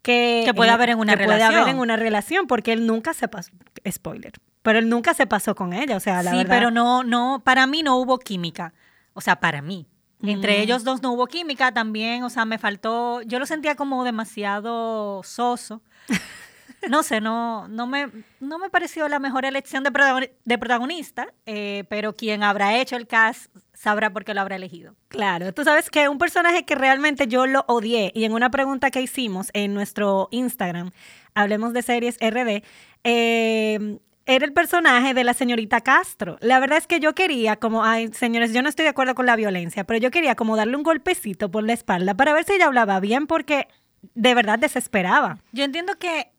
que, 0.03 0.43
Que 0.47 0.55
puede 0.55 0.71
haber 0.71 0.91
en 0.91 0.99
una 0.99 1.17
que 1.17 1.25
puede 1.25 1.43
haber 1.43 1.57
relación. 1.59 1.77
en 1.77 1.81
una 1.81 1.97
relación, 1.97 2.47
porque 2.47 2.73
él 2.73 2.87
nunca 2.87 3.15
se 3.15 3.29
pasó, 3.29 3.51
spoiler, 3.91 4.33
pero 4.63 4.79
él 4.79 4.89
nunca 4.89 5.15
se 5.15 5.27
pasó 5.27 5.55
con 5.55 5.73
ella, 5.73 5.97
o 5.97 6.01
sea, 6.01 6.23
la 6.23 6.31
sí, 6.33 6.37
verdad. 6.39 6.51
pero 6.57 6.71
no, 6.71 7.03
no, 7.05 7.43
para 7.45 7.67
mí 7.67 7.83
no 7.83 7.97
hubo 7.97 8.19
química, 8.19 8.73
o 9.15 9.21
sea, 9.21 9.41
para 9.41 9.63
mí. 9.63 9.87
Entre 10.23 10.59
Mm. 10.59 10.63
ellos 10.63 10.85
dos 10.85 11.01
no 11.03 11.13
hubo 11.13 11.27
química 11.27 11.73
también, 11.73 12.25
o 12.25 12.31
sea, 12.31 12.45
me 12.45 12.59
faltó, 12.59 13.23
yo 13.23 13.39
lo 13.39 13.47
sentía 13.47 13.75
como 13.75 14.05
demasiado 14.05 15.23
soso. 15.25 15.83
No 16.89 17.03
sé, 17.03 17.21
no, 17.21 17.69
no, 17.69 17.87
me, 17.87 18.09
no 18.41 18.59
me 18.59 18.71
pareció 18.71 19.07
la 19.09 19.19
mejor 19.19 19.45
elección 19.45 19.85
de, 19.85 19.91
protagoni- 19.93 20.31
de 20.45 20.59
protagonista, 20.59 21.29
eh, 21.45 21.85
pero 21.91 22.15
quien 22.17 22.43
habrá 22.43 22.77
hecho 22.79 22.97
el 22.97 23.07
cast 23.07 23.55
sabrá 23.75 24.11
por 24.13 24.25
qué 24.25 24.33
lo 24.35 24.41
habrá 24.41 24.57
elegido. 24.57 24.95
Claro, 25.09 25.53
tú 25.53 25.63
sabes 25.65 25.91
que 25.91 26.09
un 26.09 26.19
personaje 26.19 26.65
que 26.65 26.75
realmente 26.75 27.27
yo 27.27 27.47
lo 27.47 27.65
odié 27.69 28.13
y 28.15 28.25
en 28.25 28.33
una 28.33 28.51
pregunta 28.51 28.91
que 28.91 29.03
hicimos 29.03 29.51
en 29.53 29.75
nuestro 29.75 30.29
Instagram, 30.31 30.91
hablemos 31.35 31.73
de 31.75 31.83
series 31.83 32.17
RD, 32.21 32.63
eh, 33.05 33.99
era 34.27 34.45
el 34.45 34.53
personaje 34.53 35.13
de 35.13 35.25
la 35.25 35.35
señorita 35.35 35.81
Castro. 35.81 36.37
La 36.41 36.61
verdad 36.61 36.79
es 36.79 36.87
que 36.87 37.01
yo 37.01 37.15
quería 37.15 37.57
como, 37.57 37.85
ay, 37.85 38.09
señores, 38.13 38.53
yo 38.53 38.63
no 38.63 38.69
estoy 38.69 38.85
de 38.85 38.91
acuerdo 38.91 39.15
con 39.15 39.27
la 39.27 39.35
violencia, 39.37 39.85
pero 39.85 39.99
yo 39.99 40.11
quería 40.11 40.35
como 40.35 40.57
darle 40.57 40.77
un 40.77 40.83
golpecito 40.83 41.51
por 41.51 41.65
la 41.65 41.73
espalda 41.73 42.15
para 42.15 42.33
ver 42.33 42.45
si 42.45 42.53
ella 42.55 42.67
hablaba 42.67 43.01
bien 43.01 43.27
porque 43.27 43.67
de 44.15 44.35
verdad 44.35 44.59
desesperaba. 44.59 45.39
Yo 45.53 45.65
entiendo 45.65 45.95
que 45.99 46.31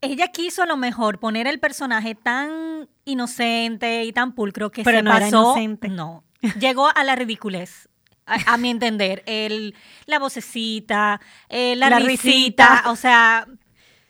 ella 0.00 0.28
quiso 0.28 0.62
a 0.62 0.66
lo 0.66 0.76
mejor 0.76 1.18
poner 1.18 1.46
el 1.46 1.58
personaje 1.60 2.14
tan 2.14 2.88
inocente 3.04 4.04
y 4.04 4.12
tan 4.12 4.32
pulcro 4.34 4.70
que 4.70 4.82
Pero 4.82 4.98
se 4.98 5.02
no 5.02 5.10
era 5.16 5.26
pasó. 5.26 5.42
inocente. 5.42 5.88
No, 5.88 6.24
llegó 6.58 6.88
a 6.94 7.04
la 7.04 7.16
ridiculez. 7.16 7.88
A, 8.26 8.54
a 8.54 8.56
mi 8.58 8.70
entender, 8.70 9.22
el, 9.26 9.74
la 10.06 10.18
vocecita, 10.20 11.20
eh, 11.48 11.74
la, 11.76 11.90
La 11.90 11.98
risita, 11.98 12.68
risita. 12.76 12.90
o 12.90 12.94
sea, 12.96 13.46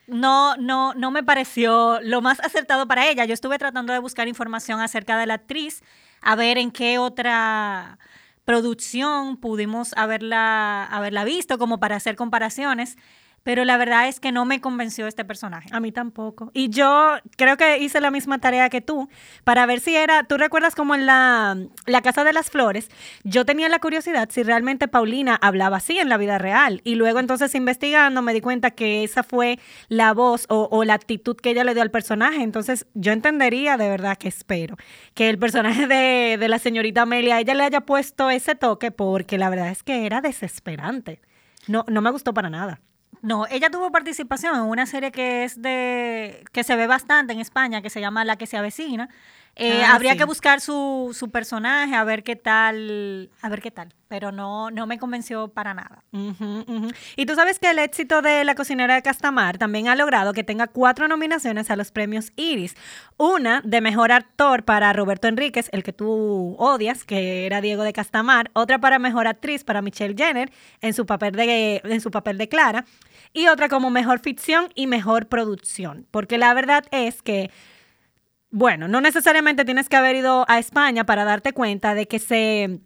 no, 0.06 0.56
no, 0.56 0.92
no 0.94 1.11
me 1.11 1.23
pareció 1.23 2.00
lo 2.02 2.20
más 2.20 2.38
acertado 2.40 2.87
para 2.87 3.09
ella. 3.09 3.25
Yo 3.25 3.32
estuve 3.32 3.56
tratando 3.59 3.92
de 3.94 3.99
buscar 3.99 4.28
información 4.28 4.80
acerca 4.80 5.16
de 5.18 5.26
la 5.26 5.35
actriz, 5.35 5.82
a 6.20 6.37
ver 6.37 6.59
en 6.59 6.70
qué 6.70 6.99
otra 6.99 7.99
producción 8.44 9.37
pudimos 9.38 9.92
haberla, 9.97 10.85
haberla 10.85 11.25
visto, 11.25 11.56
como 11.59 11.78
para 11.80 11.97
hacer 11.97 12.16
comparaciones. 12.16 12.97
Pero 13.42 13.64
la 13.64 13.76
verdad 13.76 14.09
es 14.09 14.20
que 14.20 14.32
no 14.32 14.44
me 14.44 14.61
convenció 14.61 15.06
este 15.06 15.25
personaje. 15.25 15.68
A 15.73 15.80
mí 15.80 15.92
tampoco. 15.92 16.50
Y 16.52 16.68
yo 16.68 17.16
creo 17.37 17.56
que 17.56 17.78
hice 17.78 18.00
la 18.00 18.11
misma 18.11 18.38
tarea 18.38 18.68
que 18.68 18.80
tú 18.80 19.09
para 19.44 19.66
ver 19.66 19.80
si 19.80 19.97
era, 19.97 20.25
tú 20.25 20.37
recuerdas 20.37 20.75
como 20.75 20.94
en 20.94 21.06
la, 21.06 21.56
la 21.87 22.02
Casa 22.02 22.25
de 22.25 22.32
las 22.32 22.50
Flores, 22.50 22.90
yo 23.25 23.44
tenía 23.44 23.68
la 23.68 23.78
curiosidad 23.78 24.28
si 24.30 24.42
realmente 24.42 24.88
Paulina 24.88 25.38
hablaba 25.40 25.78
así 25.78 25.99
en 25.99 26.09
la 26.09 26.16
vida 26.16 26.38
real. 26.38 26.80
Y 26.85 26.97
luego 26.97 27.18
entonces 27.18 27.54
investigando 27.54 28.23
me 28.23 28.35
di 28.35 28.40
cuenta 28.40 28.70
que 28.73 29.04
esa 29.04 29.23
fue 29.23 29.59
la 29.88 30.12
voz 30.12 30.47
o, 30.49 30.68
o 30.70 30.85
la 30.85 30.94
actitud 30.94 31.37
que 31.37 31.50
ella 31.50 31.64
le 31.64 31.75
dio 31.75 31.82
al 31.82 31.90
personaje. 31.90 32.42
Entonces 32.42 32.87
yo 32.94 33.12
entendería 33.12 33.76
de 33.76 33.88
verdad 33.88 34.18
que 34.18 34.28
espero 34.28 34.76
que 35.14 35.30
el 35.30 35.38
personaje 35.38 35.87
de, 35.87 36.37
de 36.38 36.49
la 36.49 36.59
señorita 36.59 37.02
Amelia, 37.02 37.40
ella 37.40 37.54
le 37.54 37.64
haya 37.64 37.80
puesto 37.80 38.30
ese 38.30 38.54
toque 38.54 38.90
porque 38.90 39.38
la 39.38 39.50
verdad 39.50 39.70
es 39.70 39.82
que 39.82 40.06
era 40.06 40.20
desesperante. 40.20 41.20
No, 41.66 41.85
no 41.88 42.02
me 42.02 42.11
gustó 42.11 42.35
para 42.35 42.50
nada. 42.50 42.80
No, 43.23 43.47
ella 43.50 43.71
tuvo 43.71 43.91
participación 43.93 44.55
en 44.57 44.62
una 44.62 44.87
serie 44.87 45.12
que 45.12 45.45
es 45.45 45.61
de 45.61 46.45
que 46.53 46.65
se 46.65 46.75
ve 46.77 46.87
bastante 46.87 47.33
en 47.33 47.41
España, 47.41 47.83
que 47.83 47.91
se 47.91 48.00
llama 48.00 48.25
La 48.25 48.37
que 48.37 48.47
se 48.47 48.57
avecina. 48.57 49.09
Eh, 49.57 49.83
Ah, 49.85 49.95
habría 49.95 50.12
sí. 50.12 50.19
que 50.19 50.25
buscar 50.25 50.61
su, 50.61 51.11
su 51.12 51.29
personaje, 51.31 51.95
a 51.97 52.05
ver 52.05 52.23
qué 52.23 52.37
tal, 52.37 53.31
a 53.43 53.49
ver 53.49 53.61
qué 53.61 53.71
tal. 53.73 53.93
Pero 54.07 54.31
no, 54.33 54.71
no 54.71 54.87
me 54.87 54.99
convenció 54.99 55.49
para 55.49 55.75
nada. 55.75 56.03
Y 57.17 57.27
tú 57.27 57.35
sabes 57.35 57.59
que 57.59 57.71
el 57.71 57.79
éxito 57.81 58.23
de 58.23 58.45
La 58.45 58.55
cocinera 58.55 58.95
de 58.95 59.03
Castamar 59.03 59.59
también 59.59 59.89
ha 59.89 59.97
logrado 59.97 60.33
que 60.33 60.45
tenga 60.45 60.67
cuatro 60.69 61.09
nominaciones 61.09 61.69
a 61.71 61.77
los 61.77 61.91
premios 61.91 62.33
Iris. 62.37 62.75
Una 63.17 63.61
de 63.65 63.81
mejor 63.81 64.12
actor 64.12 64.65
para 64.65 64.93
Roberto 64.93 65.27
Enríquez, 65.29 65.69
el 65.73 65.83
que 65.83 65.93
tú 65.93 66.55
odias, 66.59 67.05
que 67.05 67.45
era 67.47 67.61
Diego 67.61 67.83
de 67.83 67.93
Castamar. 67.93 68.50
Otra 68.55 68.79
para 68.79 68.99
mejor 68.99 69.27
actriz 69.27 69.65
para 69.65 69.83
Michelle 69.83 70.15
Jenner 70.17 70.50
en 70.81 70.95
su 70.95 71.07
papel 71.07 71.33
de, 71.33 71.81
en 71.85 72.00
su 72.00 72.11
papel 72.11 72.39
de 72.39 72.49
Clara. 72.49 72.85
Y 73.32 73.49
otra 73.49 73.68
como 73.68 73.90
mejor 73.90 74.20
ficción 74.20 74.68
y 74.75 74.87
mejor 74.87 75.28
producción. 75.28 76.06
Porque 76.10 76.38
la 76.38 76.52
verdad 76.54 76.84
es 76.90 77.22
que 77.22 77.50
bueno, 78.50 78.88
no 78.88 79.00
necesariamente 79.00 79.64
tienes 79.64 79.88
que 79.88 79.96
haber 79.96 80.16
ido 80.16 80.44
a 80.49 80.58
España 80.58 81.06
para 81.06 81.25
darte 81.25 81.52
cuenta 81.52 81.94
de 81.94 82.08
que 82.08 82.18
se, 82.18 82.80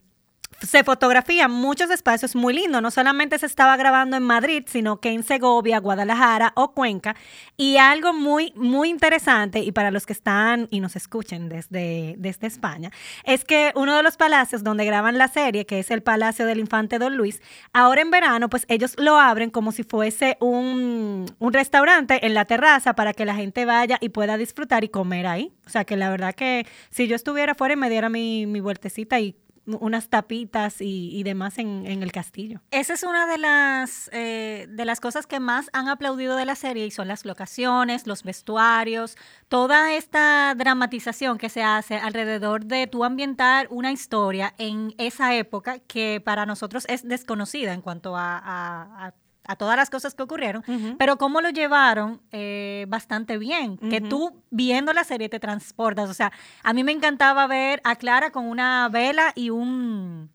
se 0.67 0.85
fotografían 0.85 1.51
muchos 1.51 1.91
espacios 1.91 2.35
muy 2.35 2.55
lindos. 2.55 2.83
No 2.83 2.91
solamente 2.91 3.39
se 3.39 3.47
estaba 3.47 3.77
grabando 3.77 4.17
en 4.17 4.23
Madrid, 4.23 4.65
sino 4.67 5.01
que 5.01 5.11
en 5.11 5.23
Segovia, 5.23 5.79
Guadalajara 5.79 6.53
o 6.57 6.73
Cuenca. 6.73 7.17
Y 7.57 7.77
algo 7.77 8.13
muy, 8.13 8.53
muy 8.57 8.89
interesante, 8.89 9.61
y 9.61 9.73
para 9.73 9.91
los 9.91 10.07
que 10.07 10.13
están 10.13 10.69
y 10.71 10.81
nos 10.81 10.97
escuchen 10.97 11.49
desde, 11.49 12.15
desde 12.19 12.47
España, 12.47 12.91
es 13.25 13.45
que 13.45 13.73
uno 13.75 13.97
de 13.97 14.03
los 14.03 14.17
palacios 14.17 14.65
donde 14.65 14.85
graban 14.85 15.19
la 15.19 15.29
serie, 15.29 15.67
que 15.67 15.79
es 15.79 15.91
el 15.91 16.03
Palacio 16.03 16.47
del 16.47 16.59
Infante 16.59 16.99
Don 16.99 17.17
Luis, 17.17 17.41
ahora 17.73 18.03
en 18.03 18.11
verano, 18.11 18.49
pues 18.49 18.65
ellos 18.69 18.95
lo 18.99 19.19
abren 19.19 19.51
como 19.51 19.73
si 19.73 19.83
fuese 19.83 20.37
un, 20.41 21.27
un 21.39 21.53
restaurante 21.53 22.27
en 22.27 22.35
la 22.35 22.45
terraza 22.45 22.95
para 22.95 23.13
que 23.13 23.25
la 23.25 23.35
gente 23.35 23.65
vaya 23.65 23.99
y 24.01 24.11
pueda 24.11 24.37
disfrutar 24.37 24.85
y 24.85 24.89
comer 24.89 25.27
ahí. 25.27 25.53
O 25.67 25.71
sea 25.71 25.85
que 25.85 25.97
la 25.97 26.11
verdad 26.11 26.35
que 26.35 26.67
si 26.91 27.07
yo 27.07 27.17
estuviera 27.17 27.53
afuera 27.53 27.75
y 27.75 27.77
me 27.77 27.91
diera 27.91 28.09
mi, 28.09 28.47
mi 28.47 28.61
vueltecita 28.61 29.21
y 29.21 29.37
unas 29.67 30.09
tapitas 30.09 30.81
y, 30.81 31.11
y 31.13 31.23
demás 31.23 31.59
en, 31.59 31.87
en 31.87 32.03
el 32.03 32.13
castillo. 32.13 32.61
Esa 32.71 32.95
es 32.95 33.03
una 33.03 33.27
de 33.27 33.39
las, 33.39 34.11
eh, 34.13 34.67
de 34.69 34.85
las 34.85 35.01
cosas 35.01 35.27
que 35.27 35.41
más 35.41 35.71
han 35.73 35.89
aplaudido 35.89 36.37
de 36.37 36.45
la 36.45 36.55
serie 36.55 36.87
y 36.87 36.91
son 36.91 37.09
las 37.09 37.25
locaciones, 37.25 38.07
los 38.07 38.23
vestuarios, 38.23 39.17
toda 39.49 39.95
esta 39.95 40.55
dramatización 40.57 41.39
que 41.39 41.49
se 41.49 41.63
hace 41.63 41.97
alrededor 41.97 42.67
de 42.67 42.87
tú 42.87 43.05
ambientar 43.05 43.69
una 43.71 43.93
historia 43.93 44.55
en 44.59 44.95
esa 44.99 45.35
época 45.35 45.79
que 45.79 46.21
para 46.25 46.47
nosotros 46.47 46.85
es 46.89 47.07
desconocida 47.07 47.73
en 47.73 47.81
cuanto 47.81 48.15
a, 48.17 49.15
a 49.47 49.57
todas 49.57 49.77
las 49.77 49.91
cosas 49.91 50.15
que 50.15 50.23
ocurrieron, 50.23 50.63
pero 50.99 51.17
cómo 51.17 51.41
lo 51.41 51.51
llevaron 51.51 52.21
eh, 52.33 52.87
bastante 52.89 53.39
bien, 53.39 53.77
que 53.79 54.01
tú 54.01 54.43
viendo 54.51 54.93
la 54.93 55.05
serie 55.05 55.29
te 55.29 55.41
transportas, 55.41 56.09
o 56.11 56.15
sea, 56.15 56.33
a 56.63 56.73
mí 56.73 56.85
me 56.85 56.93
encantaba 56.93 57.47
ver 57.47 57.81
a 57.85 57.97
Clara 57.97 58.31
con 58.31 58.47
una 58.47 58.89
vela 58.89 59.33
y 59.35 59.51
un... 59.51 60.31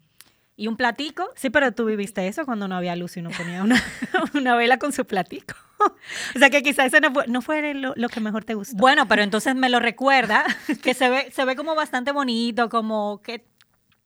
Y 0.55 0.67
un 0.67 0.75
platico 0.75 1.25
Sí, 1.35 1.49
pero 1.49 1.71
tú 1.71 1.85
viviste 1.85 2.27
eso 2.27 2.43
cuando 2.45 2.67
no 2.67 2.75
había 2.75 2.93
luz 2.97 3.15
y 3.15 3.21
uno 3.21 3.29
ponía 3.29 3.63
una, 3.63 3.81
una 4.33 4.57
vela 4.57 4.77
con 4.77 4.91
su 4.91 5.05
platico. 5.05 5.55
o 6.35 6.39
sea 6.39 6.49
que 6.49 6.61
quizás 6.61 6.87
ese 6.87 6.99
no 6.99 7.13
fue, 7.13 7.27
no 7.27 7.41
fue 7.41 7.73
lo, 7.73 7.93
lo 7.95 8.09
que 8.09 8.19
mejor 8.19 8.43
te 8.43 8.55
gustó. 8.55 8.75
Bueno, 8.75 9.07
pero 9.07 9.23
entonces 9.23 9.55
me 9.55 9.69
lo 9.69 9.79
recuerda, 9.79 10.43
que 10.83 10.93
se 10.93 11.09
ve, 11.09 11.31
se 11.31 11.45
ve 11.45 11.55
como 11.55 11.75
bastante 11.75 12.11
bonito, 12.11 12.67
como 12.67 13.21
que 13.21 13.45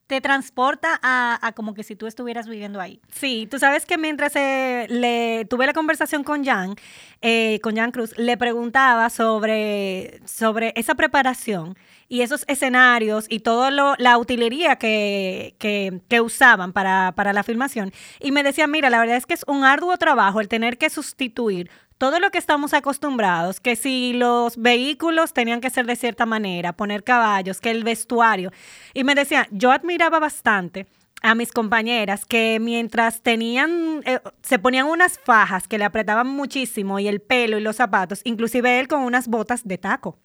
te 0.07 0.21
transporta 0.21 0.99
a, 1.01 1.53
como 1.55 1.73
que 1.73 1.83
si 1.83 1.95
tú 1.95 2.07
estuvieras 2.07 2.47
viviendo 2.47 2.79
ahí. 2.81 2.99
Sí, 3.11 3.47
tú 3.49 3.57
sabes 3.57 3.85
que 3.85 3.97
mientras 3.97 4.35
eh, 4.35 4.85
le 4.89 5.45
tuve 5.49 5.65
la 5.65 5.73
conversación 5.73 6.23
con 6.23 6.43
Jan, 6.43 6.75
eh, 7.21 7.59
con 7.63 7.75
Jan 7.75 7.91
Cruz, 7.91 8.17
le 8.17 8.37
preguntaba 8.37 9.09
sobre, 9.09 10.19
sobre 10.25 10.73
esa 10.75 10.95
preparación 10.95 11.77
y 12.09 12.21
esos 12.21 12.43
escenarios 12.47 13.25
y 13.29 13.39
toda 13.39 13.71
la 13.71 14.17
utilería 14.17 14.75
que, 14.75 15.55
que, 15.57 16.01
que 16.09 16.21
usaban 16.21 16.73
para, 16.73 17.13
para 17.15 17.33
la 17.33 17.43
filmación. 17.43 17.91
Y 18.19 18.31
me 18.31 18.43
decía, 18.43 18.67
mira, 18.67 18.89
la 18.89 18.99
verdad 18.99 19.17
es 19.17 19.25
que 19.25 19.33
es 19.33 19.43
un 19.47 19.63
arduo 19.63 19.97
trabajo 19.97 20.41
el 20.41 20.47
tener 20.47 20.77
que 20.77 20.89
sustituir 20.89 21.71
todo 22.03 22.19
lo 22.19 22.31
que 22.31 22.37
estamos 22.37 22.73
acostumbrados, 22.73 23.61
que 23.61 23.77
si 23.77 24.11
los 24.11 24.57
vehículos 24.57 25.31
tenían 25.31 25.61
que 25.61 25.69
ser 25.69 25.85
de 25.85 25.95
cierta 25.95 26.25
manera, 26.25 26.73
poner 26.73 27.01
caballos, 27.05 27.61
que 27.61 27.71
el 27.71 27.85
vestuario. 27.85 28.51
Y 28.93 29.05
me 29.05 29.15
decía, 29.15 29.47
yo 29.51 29.71
admiraba 29.71 30.19
bastante 30.19 30.85
a 31.21 31.33
mis 31.33 31.53
compañeras 31.53 32.25
que 32.25 32.59
mientras 32.59 33.21
tenían, 33.21 34.01
eh, 34.05 34.19
se 34.41 34.59
ponían 34.59 34.87
unas 34.87 35.17
fajas 35.17 35.65
que 35.65 35.77
le 35.77 35.85
apretaban 35.85 36.27
muchísimo 36.27 36.99
y 36.99 37.07
el 37.07 37.21
pelo 37.21 37.57
y 37.57 37.61
los 37.61 37.77
zapatos, 37.77 38.19
inclusive 38.25 38.81
él 38.81 38.89
con 38.89 39.03
unas 39.03 39.29
botas 39.29 39.65
de 39.65 39.77
taco. 39.77 40.19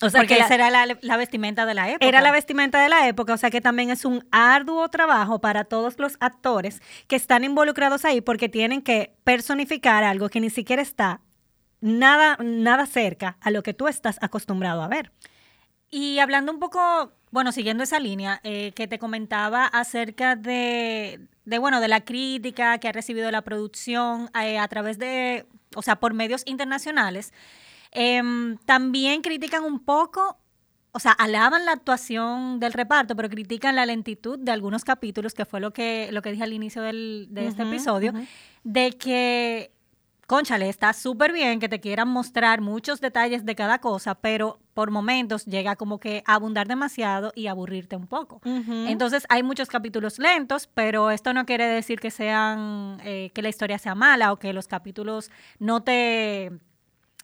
O 0.00 0.08
sea, 0.08 0.20
Porque 0.20 0.36
que 0.36 0.40
esa 0.40 0.54
era 0.54 0.70
la, 0.70 0.96
la 1.00 1.16
vestimenta 1.16 1.66
de 1.66 1.74
la 1.74 1.90
época. 1.90 2.06
Era 2.06 2.22
la 2.22 2.32
vestimenta 2.32 2.82
de 2.82 2.88
la 2.88 3.06
época, 3.08 3.34
o 3.34 3.36
sea 3.36 3.50
que 3.50 3.60
también 3.60 3.90
es 3.90 4.04
un 4.04 4.26
arduo 4.30 4.88
trabajo 4.88 5.40
para 5.40 5.64
todos 5.64 5.98
los 5.98 6.16
actores 6.20 6.80
que 7.08 7.16
están 7.16 7.44
involucrados 7.44 8.04
ahí 8.04 8.20
porque 8.20 8.48
tienen 8.48 8.80
que 8.80 9.14
personificar 9.24 10.02
algo 10.02 10.30
que 10.30 10.40
ni 10.40 10.48
siquiera 10.48 10.80
está 10.80 11.20
nada, 11.82 12.38
nada 12.40 12.86
cerca 12.86 13.36
a 13.40 13.50
lo 13.50 13.62
que 13.62 13.74
tú 13.74 13.88
estás 13.88 14.18
acostumbrado 14.22 14.82
a 14.82 14.88
ver. 14.88 15.12
Y 15.90 16.20
hablando 16.20 16.52
un 16.52 16.58
poco, 16.58 17.12
bueno, 17.30 17.52
siguiendo 17.52 17.82
esa 17.82 18.00
línea 18.00 18.40
eh, 18.44 18.72
que 18.74 18.88
te 18.88 18.98
comentaba 18.98 19.66
acerca 19.66 20.36
de, 20.36 21.20
de, 21.44 21.58
bueno, 21.58 21.80
de 21.80 21.88
la 21.88 22.00
crítica 22.00 22.78
que 22.78 22.88
ha 22.88 22.92
recibido 22.92 23.30
la 23.30 23.42
producción 23.42 24.30
eh, 24.40 24.58
a 24.58 24.66
través 24.68 24.98
de, 24.98 25.44
o 25.76 25.82
sea, 25.82 25.96
por 25.96 26.14
medios 26.14 26.44
internacionales, 26.46 27.34
em, 27.92 28.58
también 28.64 29.22
critican 29.22 29.64
un 29.64 29.78
poco 29.84 30.38
o 30.92 30.98
sea, 30.98 31.12
alaban 31.12 31.64
la 31.64 31.72
actuación 31.72 32.60
del 32.60 32.74
reparto, 32.74 33.16
pero 33.16 33.30
critican 33.30 33.76
la 33.76 33.86
lentitud 33.86 34.38
de 34.38 34.52
algunos 34.52 34.84
capítulos, 34.84 35.32
que 35.32 35.46
fue 35.46 35.58
lo 35.58 35.72
que, 35.72 36.10
lo 36.12 36.20
que 36.20 36.30
dije 36.32 36.44
al 36.44 36.52
inicio 36.52 36.82
del, 36.82 37.28
de 37.30 37.46
este 37.46 37.62
episodio, 37.62 38.12
de 38.62 38.92
que, 38.92 39.72
conchale, 40.26 40.68
está 40.68 40.92
súper 40.92 41.32
bien 41.32 41.60
que 41.60 41.70
te 41.70 41.80
quieran 41.80 42.08
mostrar 42.08 42.60
muchos 42.60 43.00
detalles 43.00 43.46
de 43.46 43.54
cada 43.54 43.78
cosa, 43.78 44.16
pero 44.16 44.60
por 44.74 44.90
momentos 44.90 45.46
llega 45.46 45.76
como 45.76 45.98
que 45.98 46.22
a 46.26 46.34
abundar 46.34 46.68
demasiado 46.68 47.32
y 47.34 47.46
aburrirte 47.46 47.96
un 47.96 48.06
poco. 48.06 48.42
Entonces 48.44 49.24
hay 49.30 49.42
muchos 49.42 49.68
capítulos 49.70 50.18
lentos, 50.18 50.68
pero 50.74 51.10
esto 51.10 51.32
no 51.32 51.46
quiere 51.46 51.66
decir 51.66 52.00
que 52.00 52.10
sean, 52.10 52.98
eh, 53.02 53.30
que 53.32 53.40
la 53.40 53.48
historia 53.48 53.78
sea 53.78 53.94
mala 53.94 54.30
o 54.30 54.38
que 54.38 54.52
los 54.52 54.68
capítulos 54.68 55.30
no 55.58 55.82
te 55.82 56.52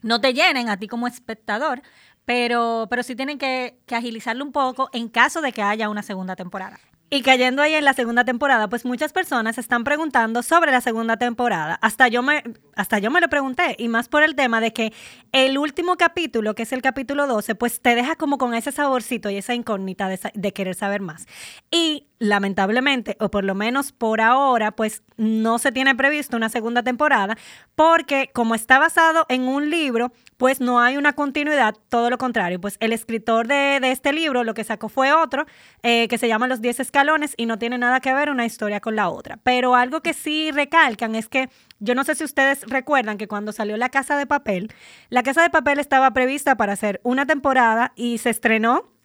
no 0.02 0.20
te 0.20 0.34
llenen 0.34 0.68
a 0.68 0.76
ti 0.76 0.88
como 0.88 1.06
espectador, 1.06 1.82
pero, 2.24 2.86
pero 2.90 3.02
sí 3.02 3.16
tienen 3.16 3.38
que, 3.38 3.78
agilizarlo 3.90 4.44
un 4.44 4.52
poco 4.52 4.90
en 4.92 5.08
caso 5.08 5.40
de 5.40 5.52
que 5.52 5.62
haya 5.62 5.88
una 5.88 6.02
segunda 6.02 6.36
temporada. 6.36 6.78
Y 7.10 7.22
cayendo 7.22 7.62
ahí 7.62 7.74
en 7.74 7.86
la 7.86 7.94
segunda 7.94 8.22
temporada, 8.22 8.68
pues 8.68 8.84
muchas 8.84 9.14
personas 9.14 9.56
están 9.56 9.82
preguntando 9.82 10.42
sobre 10.42 10.70
la 10.70 10.82
segunda 10.82 11.16
temporada. 11.16 11.78
Hasta 11.80 12.08
yo 12.08 12.22
me, 12.22 12.44
hasta 12.76 12.98
yo 12.98 13.10
me 13.10 13.22
lo 13.22 13.28
pregunté, 13.30 13.76
y 13.78 13.88
más 13.88 14.10
por 14.10 14.22
el 14.22 14.34
tema 14.34 14.60
de 14.60 14.74
que 14.74 14.92
el 15.32 15.56
último 15.56 15.96
capítulo, 15.96 16.54
que 16.54 16.64
es 16.64 16.72
el 16.72 16.82
capítulo 16.82 17.26
12, 17.26 17.54
pues 17.54 17.80
te 17.80 17.94
deja 17.94 18.14
como 18.16 18.36
con 18.36 18.52
ese 18.52 18.72
saborcito 18.72 19.30
y 19.30 19.38
esa 19.38 19.54
incógnita 19.54 20.08
de, 20.08 20.20
de 20.34 20.52
querer 20.52 20.74
saber 20.74 21.00
más. 21.00 21.24
Y 21.70 22.07
lamentablemente, 22.18 23.16
o 23.20 23.30
por 23.30 23.44
lo 23.44 23.54
menos 23.54 23.92
por 23.92 24.20
ahora, 24.20 24.72
pues 24.72 25.02
no 25.16 25.58
se 25.58 25.72
tiene 25.72 25.94
previsto 25.94 26.36
una 26.36 26.48
segunda 26.48 26.82
temporada, 26.82 27.36
porque 27.74 28.30
como 28.32 28.54
está 28.54 28.78
basado 28.78 29.26
en 29.28 29.42
un 29.42 29.70
libro, 29.70 30.12
pues 30.36 30.60
no 30.60 30.80
hay 30.80 30.96
una 30.96 31.12
continuidad, 31.12 31.74
todo 31.88 32.10
lo 32.10 32.18
contrario. 32.18 32.60
Pues 32.60 32.76
el 32.80 32.92
escritor 32.92 33.46
de, 33.46 33.78
este 33.82 34.12
libro 34.12 34.44
lo 34.44 34.54
que 34.54 34.64
sacó 34.64 34.88
fue 34.88 35.12
otro, 35.12 35.46
eh, 35.82 36.08
que 36.08 36.18
se 36.18 36.28
llama 36.28 36.48
Los 36.48 36.60
10 36.60 36.80
escalones 36.80 37.34
y 37.36 37.46
no 37.46 37.58
tiene 37.58 37.78
nada 37.78 38.00
que 38.00 38.12
ver 38.12 38.30
una 38.30 38.46
historia 38.46 38.80
con 38.80 38.96
la 38.96 39.08
otra. 39.08 39.38
Pero 39.42 39.74
algo 39.74 40.00
que 40.00 40.14
sí 40.14 40.50
recalcan 40.50 41.14
es 41.14 41.28
que 41.28 41.48
yo 41.78 41.94
no 41.94 42.04
sé 42.04 42.14
si 42.14 42.24
ustedes 42.24 42.62
recuerdan 42.68 43.18
que 43.18 43.28
cuando 43.28 43.52
salió 43.52 43.76
La 43.76 43.88
Casa 43.88 44.16
de 44.16 44.26
Papel, 44.26 44.72
La 45.10 45.22
Casa 45.22 45.42
de 45.42 45.50
Papel 45.50 45.78
estaba 45.78 46.12
prevista 46.12 46.56
para 46.56 46.72
hacer 46.72 47.00
una 47.04 47.26
temporada 47.26 47.92
y 47.94 48.18
se 48.18 48.30
estrenó 48.30 48.97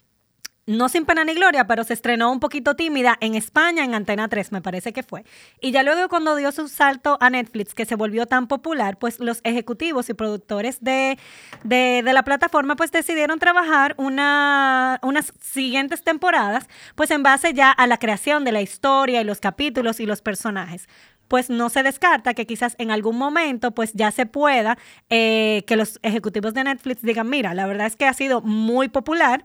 no 0.66 0.88
sin 0.90 1.06
pena 1.06 1.24
ni 1.26 1.34
gloria, 1.34 1.68
pero 1.68 1.84
se 1.84 1.94
estrenó 1.94 2.32
un 2.32 2.40
poquito 2.40 2.76
tímida 2.76 3.18
en 3.20 3.36
España, 3.36 3.84
en 3.84 3.94
Antena 3.94 4.30
3, 4.30 4.52
me 4.52 4.62
parece 4.62 4.94
que 4.94 5.04
fue. 5.04 5.26
Y 5.60 5.72
ya 5.72 5.84
luego 5.84 6.08
cuando 6.10 6.36
dio 6.36 6.52
su 6.52 6.68
salto 6.70 7.18
a 7.20 7.30
Netflix, 7.30 7.74
que 7.74 7.86
se 7.86 7.96
volvió 7.96 8.26
tan 8.26 8.48
popular, 8.48 8.98
pues 8.98 9.20
los 9.20 9.42
ejecutivos 9.44 10.10
y 10.10 10.14
productores 10.14 10.82
de, 10.82 11.18
de, 11.64 12.02
la 12.04 12.24
plataforma 12.24 12.76
pues 12.76 12.92
decidieron 12.92 13.40
trabajar 13.40 13.96
una, 13.98 15.00
unas 15.04 15.34
siguientes 15.42 16.04
temporadas, 16.04 16.68
pues 16.96 17.12
en 17.12 17.24
base 17.24 17.54
ya 17.54 17.72
a 17.72 17.88
la 17.88 17.98
creación 17.98 18.46
de 18.46 18.52
la 18.52 18.62
historia 18.62 19.22
y 19.22 19.26
los 19.26 19.40
capítulos 19.40 20.00
y 20.00 20.06
los 20.06 20.22
personajes 20.22 20.88
pues 21.28 21.50
no 21.50 21.70
se 21.70 21.82
descarta 21.82 22.36
que 22.36 22.46
quizás 22.46 22.76
en 22.78 22.92
algún 22.92 23.18
momento 23.18 23.72
pues 23.72 23.94
ya 23.94 24.12
se 24.12 24.28
pueda 24.28 24.78
eh, 25.10 25.64
que 25.66 25.76
los 25.76 26.00
ejecutivos 26.04 26.54
de 26.54 26.64
Netflix 26.64 27.02
digan, 27.02 27.28
mira, 27.28 27.56
la 27.56 27.66
verdad 27.66 27.88
es 27.88 27.96
que 27.96 28.06
ha 28.06 28.14
sido 28.14 28.42
muy 28.42 28.88
popular, 28.88 29.44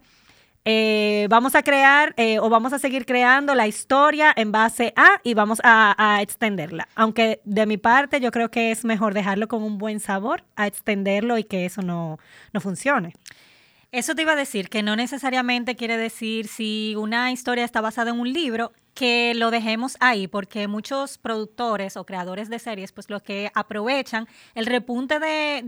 eh, 0.71 1.29
vamos 1.31 1.55
a 1.55 1.63
crear 1.63 2.13
eh, 2.19 2.39
o 2.41 2.51
vamos 2.51 2.75
a 2.75 2.79
seguir 2.79 3.07
creando 3.07 3.55
la 3.55 3.67
historia 3.67 4.35
en 4.37 4.53
base 4.53 4.93
a 4.97 5.19
y 5.25 5.33
vamos 5.33 5.63
a, 5.65 6.19
extenderla. 6.21 6.89
Aunque 6.95 7.41
de 7.45 7.65
mi 7.65 7.79
parte 7.79 8.21
yo 8.21 8.31
creo 8.31 8.51
que 8.51 8.71
es 8.71 8.85
mejor 8.85 9.15
dejarlo 9.15 9.49
con 9.49 9.63
un 9.63 9.79
buen 9.79 9.99
sabor 9.99 10.45
a 10.57 10.67
extenderlo 10.67 11.39
y 11.39 11.45
que 11.45 11.65
eso 11.65 11.81
no, 11.81 12.19
no 12.53 12.61
funcione. 12.61 13.15
Eso 13.93 14.15
te 14.15 14.21
iba 14.21 14.33
a 14.33 14.37
decir, 14.37 14.69
que 14.69 14.83
no 14.83 14.95
necesariamente 14.95 15.75
quiere 15.75 15.97
decir 15.97 16.49
si 16.49 16.95
una 16.99 17.33
historia 17.33 17.65
está 17.65 17.81
basada 17.81 18.11
en 18.11 18.21
un 18.21 18.31
libro, 18.31 18.73
que 18.99 19.33
lo 19.37 19.53
dejemos 19.53 19.97
ahí, 20.01 20.27
porque 20.27 20.67
muchos 20.67 21.19
productores 21.19 21.97
o 21.97 22.05
creadores 22.05 22.51
de 22.51 22.59
series, 22.59 22.91
pues 22.91 23.09
lo 23.09 23.23
que 23.23 23.49
aprovechan 23.55 24.27
el 24.57 24.67
repunte 24.67 25.21
de, 25.21 25.63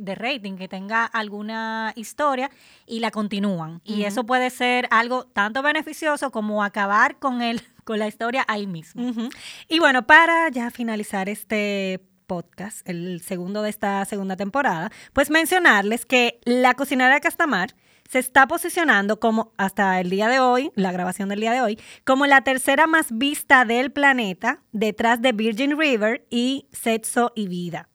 de, 0.00 0.14
rating 0.16 0.56
que 0.56 0.66
tenga 0.66 1.04
alguna 1.04 1.92
historia 1.94 2.50
y 2.84 2.98
la 2.98 3.12
continúan. 3.12 3.80
Y 3.84 4.02
eso 4.02 4.26
puede 4.26 4.50
ser 4.50 4.88
algo 4.90 5.26
tanto 5.26 5.62
beneficioso 5.62 6.32
como 6.32 6.64
acabar 6.64 7.20
con, 7.20 7.40
el, 7.40 7.62
con 7.84 8.00
la 8.00 8.08
historia 8.08 8.44
ahí 8.48 8.66
mismo. 8.66 9.30
Y 9.68 9.78
bueno, 9.78 10.04
para 10.04 10.48
ya 10.48 10.72
finalizar 10.72 11.28
este 11.28 12.00
podcast, 12.26 12.88
el 12.88 13.20
segundo 13.20 13.62
de 13.62 13.70
esta 13.70 14.04
segunda 14.06 14.36
temporada, 14.36 14.90
pues 15.12 15.30
mencionarles 15.30 16.04
que 16.04 16.40
La 16.44 16.74
Cocinera 16.74 17.14
de 17.14 17.20
Castamar 17.20 17.76
se 18.12 18.18
está 18.18 18.46
posicionando 18.46 19.18
como, 19.18 19.54
hasta 19.56 19.98
el 19.98 20.10
día 20.10 20.28
de 20.28 20.38
hoy, 20.38 20.70
la 20.74 20.92
grabación 20.92 21.30
del 21.30 21.40
día 21.40 21.52
de 21.52 21.62
hoy, 21.62 21.78
como 22.04 22.26
la 22.26 22.42
tercera 22.42 22.86
más 22.86 23.06
vista 23.16 23.64
del 23.64 23.90
planeta, 23.90 24.60
detrás 24.72 25.22
de 25.22 25.32
Virgin 25.32 25.78
River 25.78 26.26
y 26.28 26.66
Sexo 26.72 27.32
y 27.34 27.48
Vida. 27.48 27.88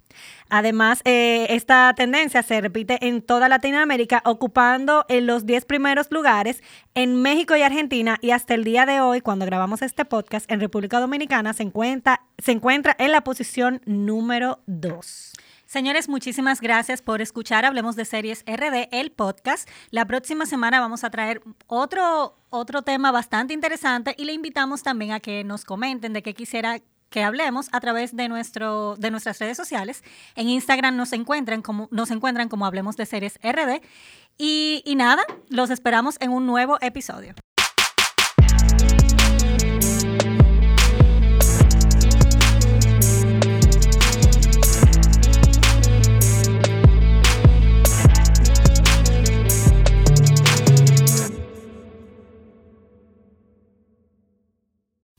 Además, 0.50 1.02
eh, 1.06 1.46
esta 1.52 1.94
tendencia 1.96 2.42
se 2.42 2.60
repite 2.62 2.98
en 3.08 3.22
toda 3.22 3.48
Latinoamérica, 3.48 4.24
ocupando 4.26 5.06
en 5.08 5.28
los 5.28 5.46
10 5.46 5.66
primeros 5.66 6.08
lugares 6.10 6.64
en 6.96 7.22
México 7.22 7.56
y 7.56 7.62
Argentina 7.62 8.18
y 8.20 8.32
hasta 8.32 8.56
el 8.56 8.64
día 8.64 8.88
de 8.88 9.00
hoy, 9.02 9.22
cuando 9.22 9.46
grabamos 9.46 9.84
este 9.84 10.04
podcast, 10.04 10.52
en 10.52 10.60
República 10.60 11.00
Dominicana 11.00 11.54
se 11.54 11.62
encuentra, 11.62 12.24
se 12.40 12.54
encuentra 12.54 12.96
en 12.98 13.12
la 13.12 13.22
posición 13.22 13.82
número 13.86 14.62
2. 14.66 15.34
Señores, 15.68 16.08
muchísimas 16.08 16.62
gracias 16.62 17.02
por 17.02 17.22
escuchar 17.22 17.66
Hablemos 17.66 17.98
de 17.98 18.06
Series 18.06 18.46
RD, 18.48 18.88
el 18.94 19.12
podcast. 19.12 19.68
La 19.90 20.06
próxima 20.06 20.46
semana 20.46 20.80
vamos 20.80 21.04
a 21.04 21.10
traer 21.10 21.42
otro, 21.68 22.38
otro 22.50 22.84
tema 22.84 23.12
bastante 23.12 23.54
interesante 23.54 24.16
y 24.18 24.24
le 24.24 24.32
invitamos 24.32 24.82
también 24.82 25.12
a 25.12 25.20
que 25.20 25.44
nos 25.44 25.66
comenten 25.66 26.14
de 26.14 26.24
qué 26.24 26.34
quisiera 26.34 26.80
que 27.10 27.22
hablemos 27.22 27.68
a 27.74 27.82
través 27.82 28.16
de, 28.16 28.30
nuestro, 28.30 28.96
de 28.96 29.12
nuestras 29.12 29.40
redes 29.40 29.58
sociales. 29.58 30.06
En 30.38 30.48
Instagram 30.48 30.96
nos 30.96 31.12
encuentran 31.12 31.62
como, 31.62 31.90
nos 31.92 32.12
encuentran 32.12 32.48
como 32.48 32.66
Hablemos 32.66 32.96
de 32.96 33.06
Series 33.06 33.38
RD. 33.44 33.82
Y, 34.38 34.84
y 34.86 34.96
nada, 34.96 35.24
los 35.50 35.70
esperamos 35.70 36.16
en 36.22 36.32
un 36.32 36.46
nuevo 36.46 36.78
episodio. 36.80 37.34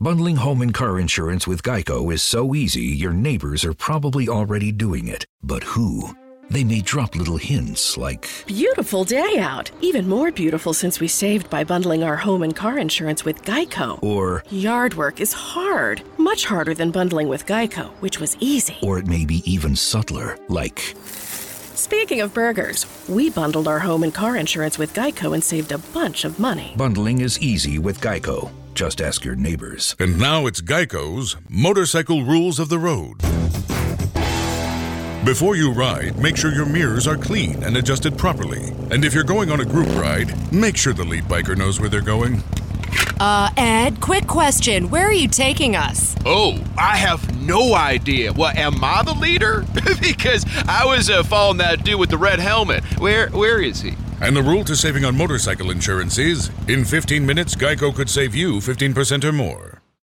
Bundling 0.08 0.36
home 0.36 0.62
and 0.62 0.72
car 0.72 0.98
insurance 0.98 1.46
with 1.46 1.62
Geico 1.62 2.10
is 2.10 2.22
so 2.22 2.54
easy, 2.54 2.80
your 2.80 3.12
neighbors 3.12 3.62
are 3.62 3.74
probably 3.74 4.26
already 4.26 4.72
doing 4.72 5.06
it. 5.06 5.26
But 5.42 5.62
who? 5.62 6.16
They 6.48 6.64
may 6.64 6.80
drop 6.80 7.14
little 7.14 7.36
hints 7.36 7.98
like 7.98 8.26
Beautiful 8.46 9.04
day 9.04 9.36
out. 9.38 9.70
Even 9.82 10.08
more 10.08 10.30
beautiful 10.30 10.72
since 10.72 10.98
we 10.98 11.08
saved 11.08 11.50
by 11.50 11.62
bundling 11.62 12.04
our 12.04 12.16
home 12.16 12.42
and 12.42 12.56
car 12.56 12.78
insurance 12.78 13.26
with 13.26 13.42
Geico. 13.42 14.02
Or 14.02 14.42
Yard 14.48 14.94
work 14.94 15.20
is 15.20 15.34
hard. 15.34 16.00
Much 16.16 16.46
harder 16.46 16.72
than 16.72 16.90
bundling 16.90 17.28
with 17.28 17.44
Geico, 17.44 17.90
which 18.00 18.18
was 18.18 18.34
easy. 18.40 18.78
Or 18.82 18.98
it 18.98 19.06
may 19.06 19.26
be 19.26 19.42
even 19.44 19.76
subtler, 19.76 20.38
like 20.48 20.78
Speaking 21.04 22.22
of 22.22 22.32
burgers, 22.32 22.86
we 23.10 23.28
bundled 23.28 23.68
our 23.68 23.80
home 23.80 24.04
and 24.04 24.14
car 24.14 24.36
insurance 24.36 24.78
with 24.78 24.94
Geico 24.94 25.34
and 25.34 25.44
saved 25.44 25.70
a 25.70 25.84
bunch 25.92 26.24
of 26.24 26.38
money. 26.38 26.72
Bundling 26.78 27.20
is 27.20 27.38
easy 27.40 27.78
with 27.78 28.00
Geico. 28.00 28.50
Just 28.78 29.00
ask 29.00 29.24
your 29.24 29.34
neighbors. 29.34 29.96
And 29.98 30.20
now 30.20 30.46
it's 30.46 30.60
Geico's 30.60 31.34
Motorcycle 31.48 32.22
Rules 32.22 32.60
of 32.60 32.68
the 32.68 32.78
Road. 32.78 33.18
Before 35.24 35.56
you 35.56 35.72
ride, 35.72 36.16
make 36.16 36.36
sure 36.36 36.52
your 36.52 36.64
mirrors 36.64 37.08
are 37.08 37.16
clean 37.16 37.60
and 37.64 37.76
adjusted 37.76 38.16
properly. 38.16 38.68
And 38.92 39.04
if 39.04 39.14
you're 39.14 39.24
going 39.24 39.50
on 39.50 39.58
a 39.58 39.64
group 39.64 39.88
ride, 39.96 40.32
make 40.52 40.76
sure 40.76 40.92
the 40.92 41.02
lead 41.02 41.24
biker 41.24 41.58
knows 41.58 41.80
where 41.80 41.88
they're 41.88 42.00
going. 42.00 42.40
Uh, 43.18 43.50
Ed, 43.56 44.00
quick 44.00 44.28
question. 44.28 44.90
Where 44.90 45.08
are 45.08 45.12
you 45.12 45.26
taking 45.26 45.74
us? 45.74 46.14
Oh, 46.24 46.62
I 46.78 46.98
have 46.98 47.36
no 47.42 47.74
idea. 47.74 48.32
What, 48.32 48.56
am 48.56 48.84
I 48.84 49.02
the 49.02 49.14
leader? 49.14 49.64
because 50.00 50.46
I 50.68 50.84
was 50.86 51.10
uh, 51.10 51.24
following 51.24 51.58
that 51.58 51.82
dude 51.82 51.98
with 51.98 52.10
the 52.10 52.18
red 52.18 52.38
helmet. 52.38 52.84
Where, 53.00 53.28
where 53.30 53.60
is 53.60 53.80
he? 53.80 53.96
And 54.20 54.36
the 54.36 54.42
rule 54.42 54.64
to 54.64 54.74
saving 54.74 55.04
on 55.04 55.16
motorcycle 55.16 55.70
insurance 55.70 56.18
is 56.18 56.50
in 56.66 56.84
15 56.84 57.24
minutes, 57.24 57.54
Geico 57.54 57.94
could 57.94 58.10
save 58.10 58.34
you 58.34 58.56
15% 58.56 59.24
or 59.24 59.32
more. 59.32 59.67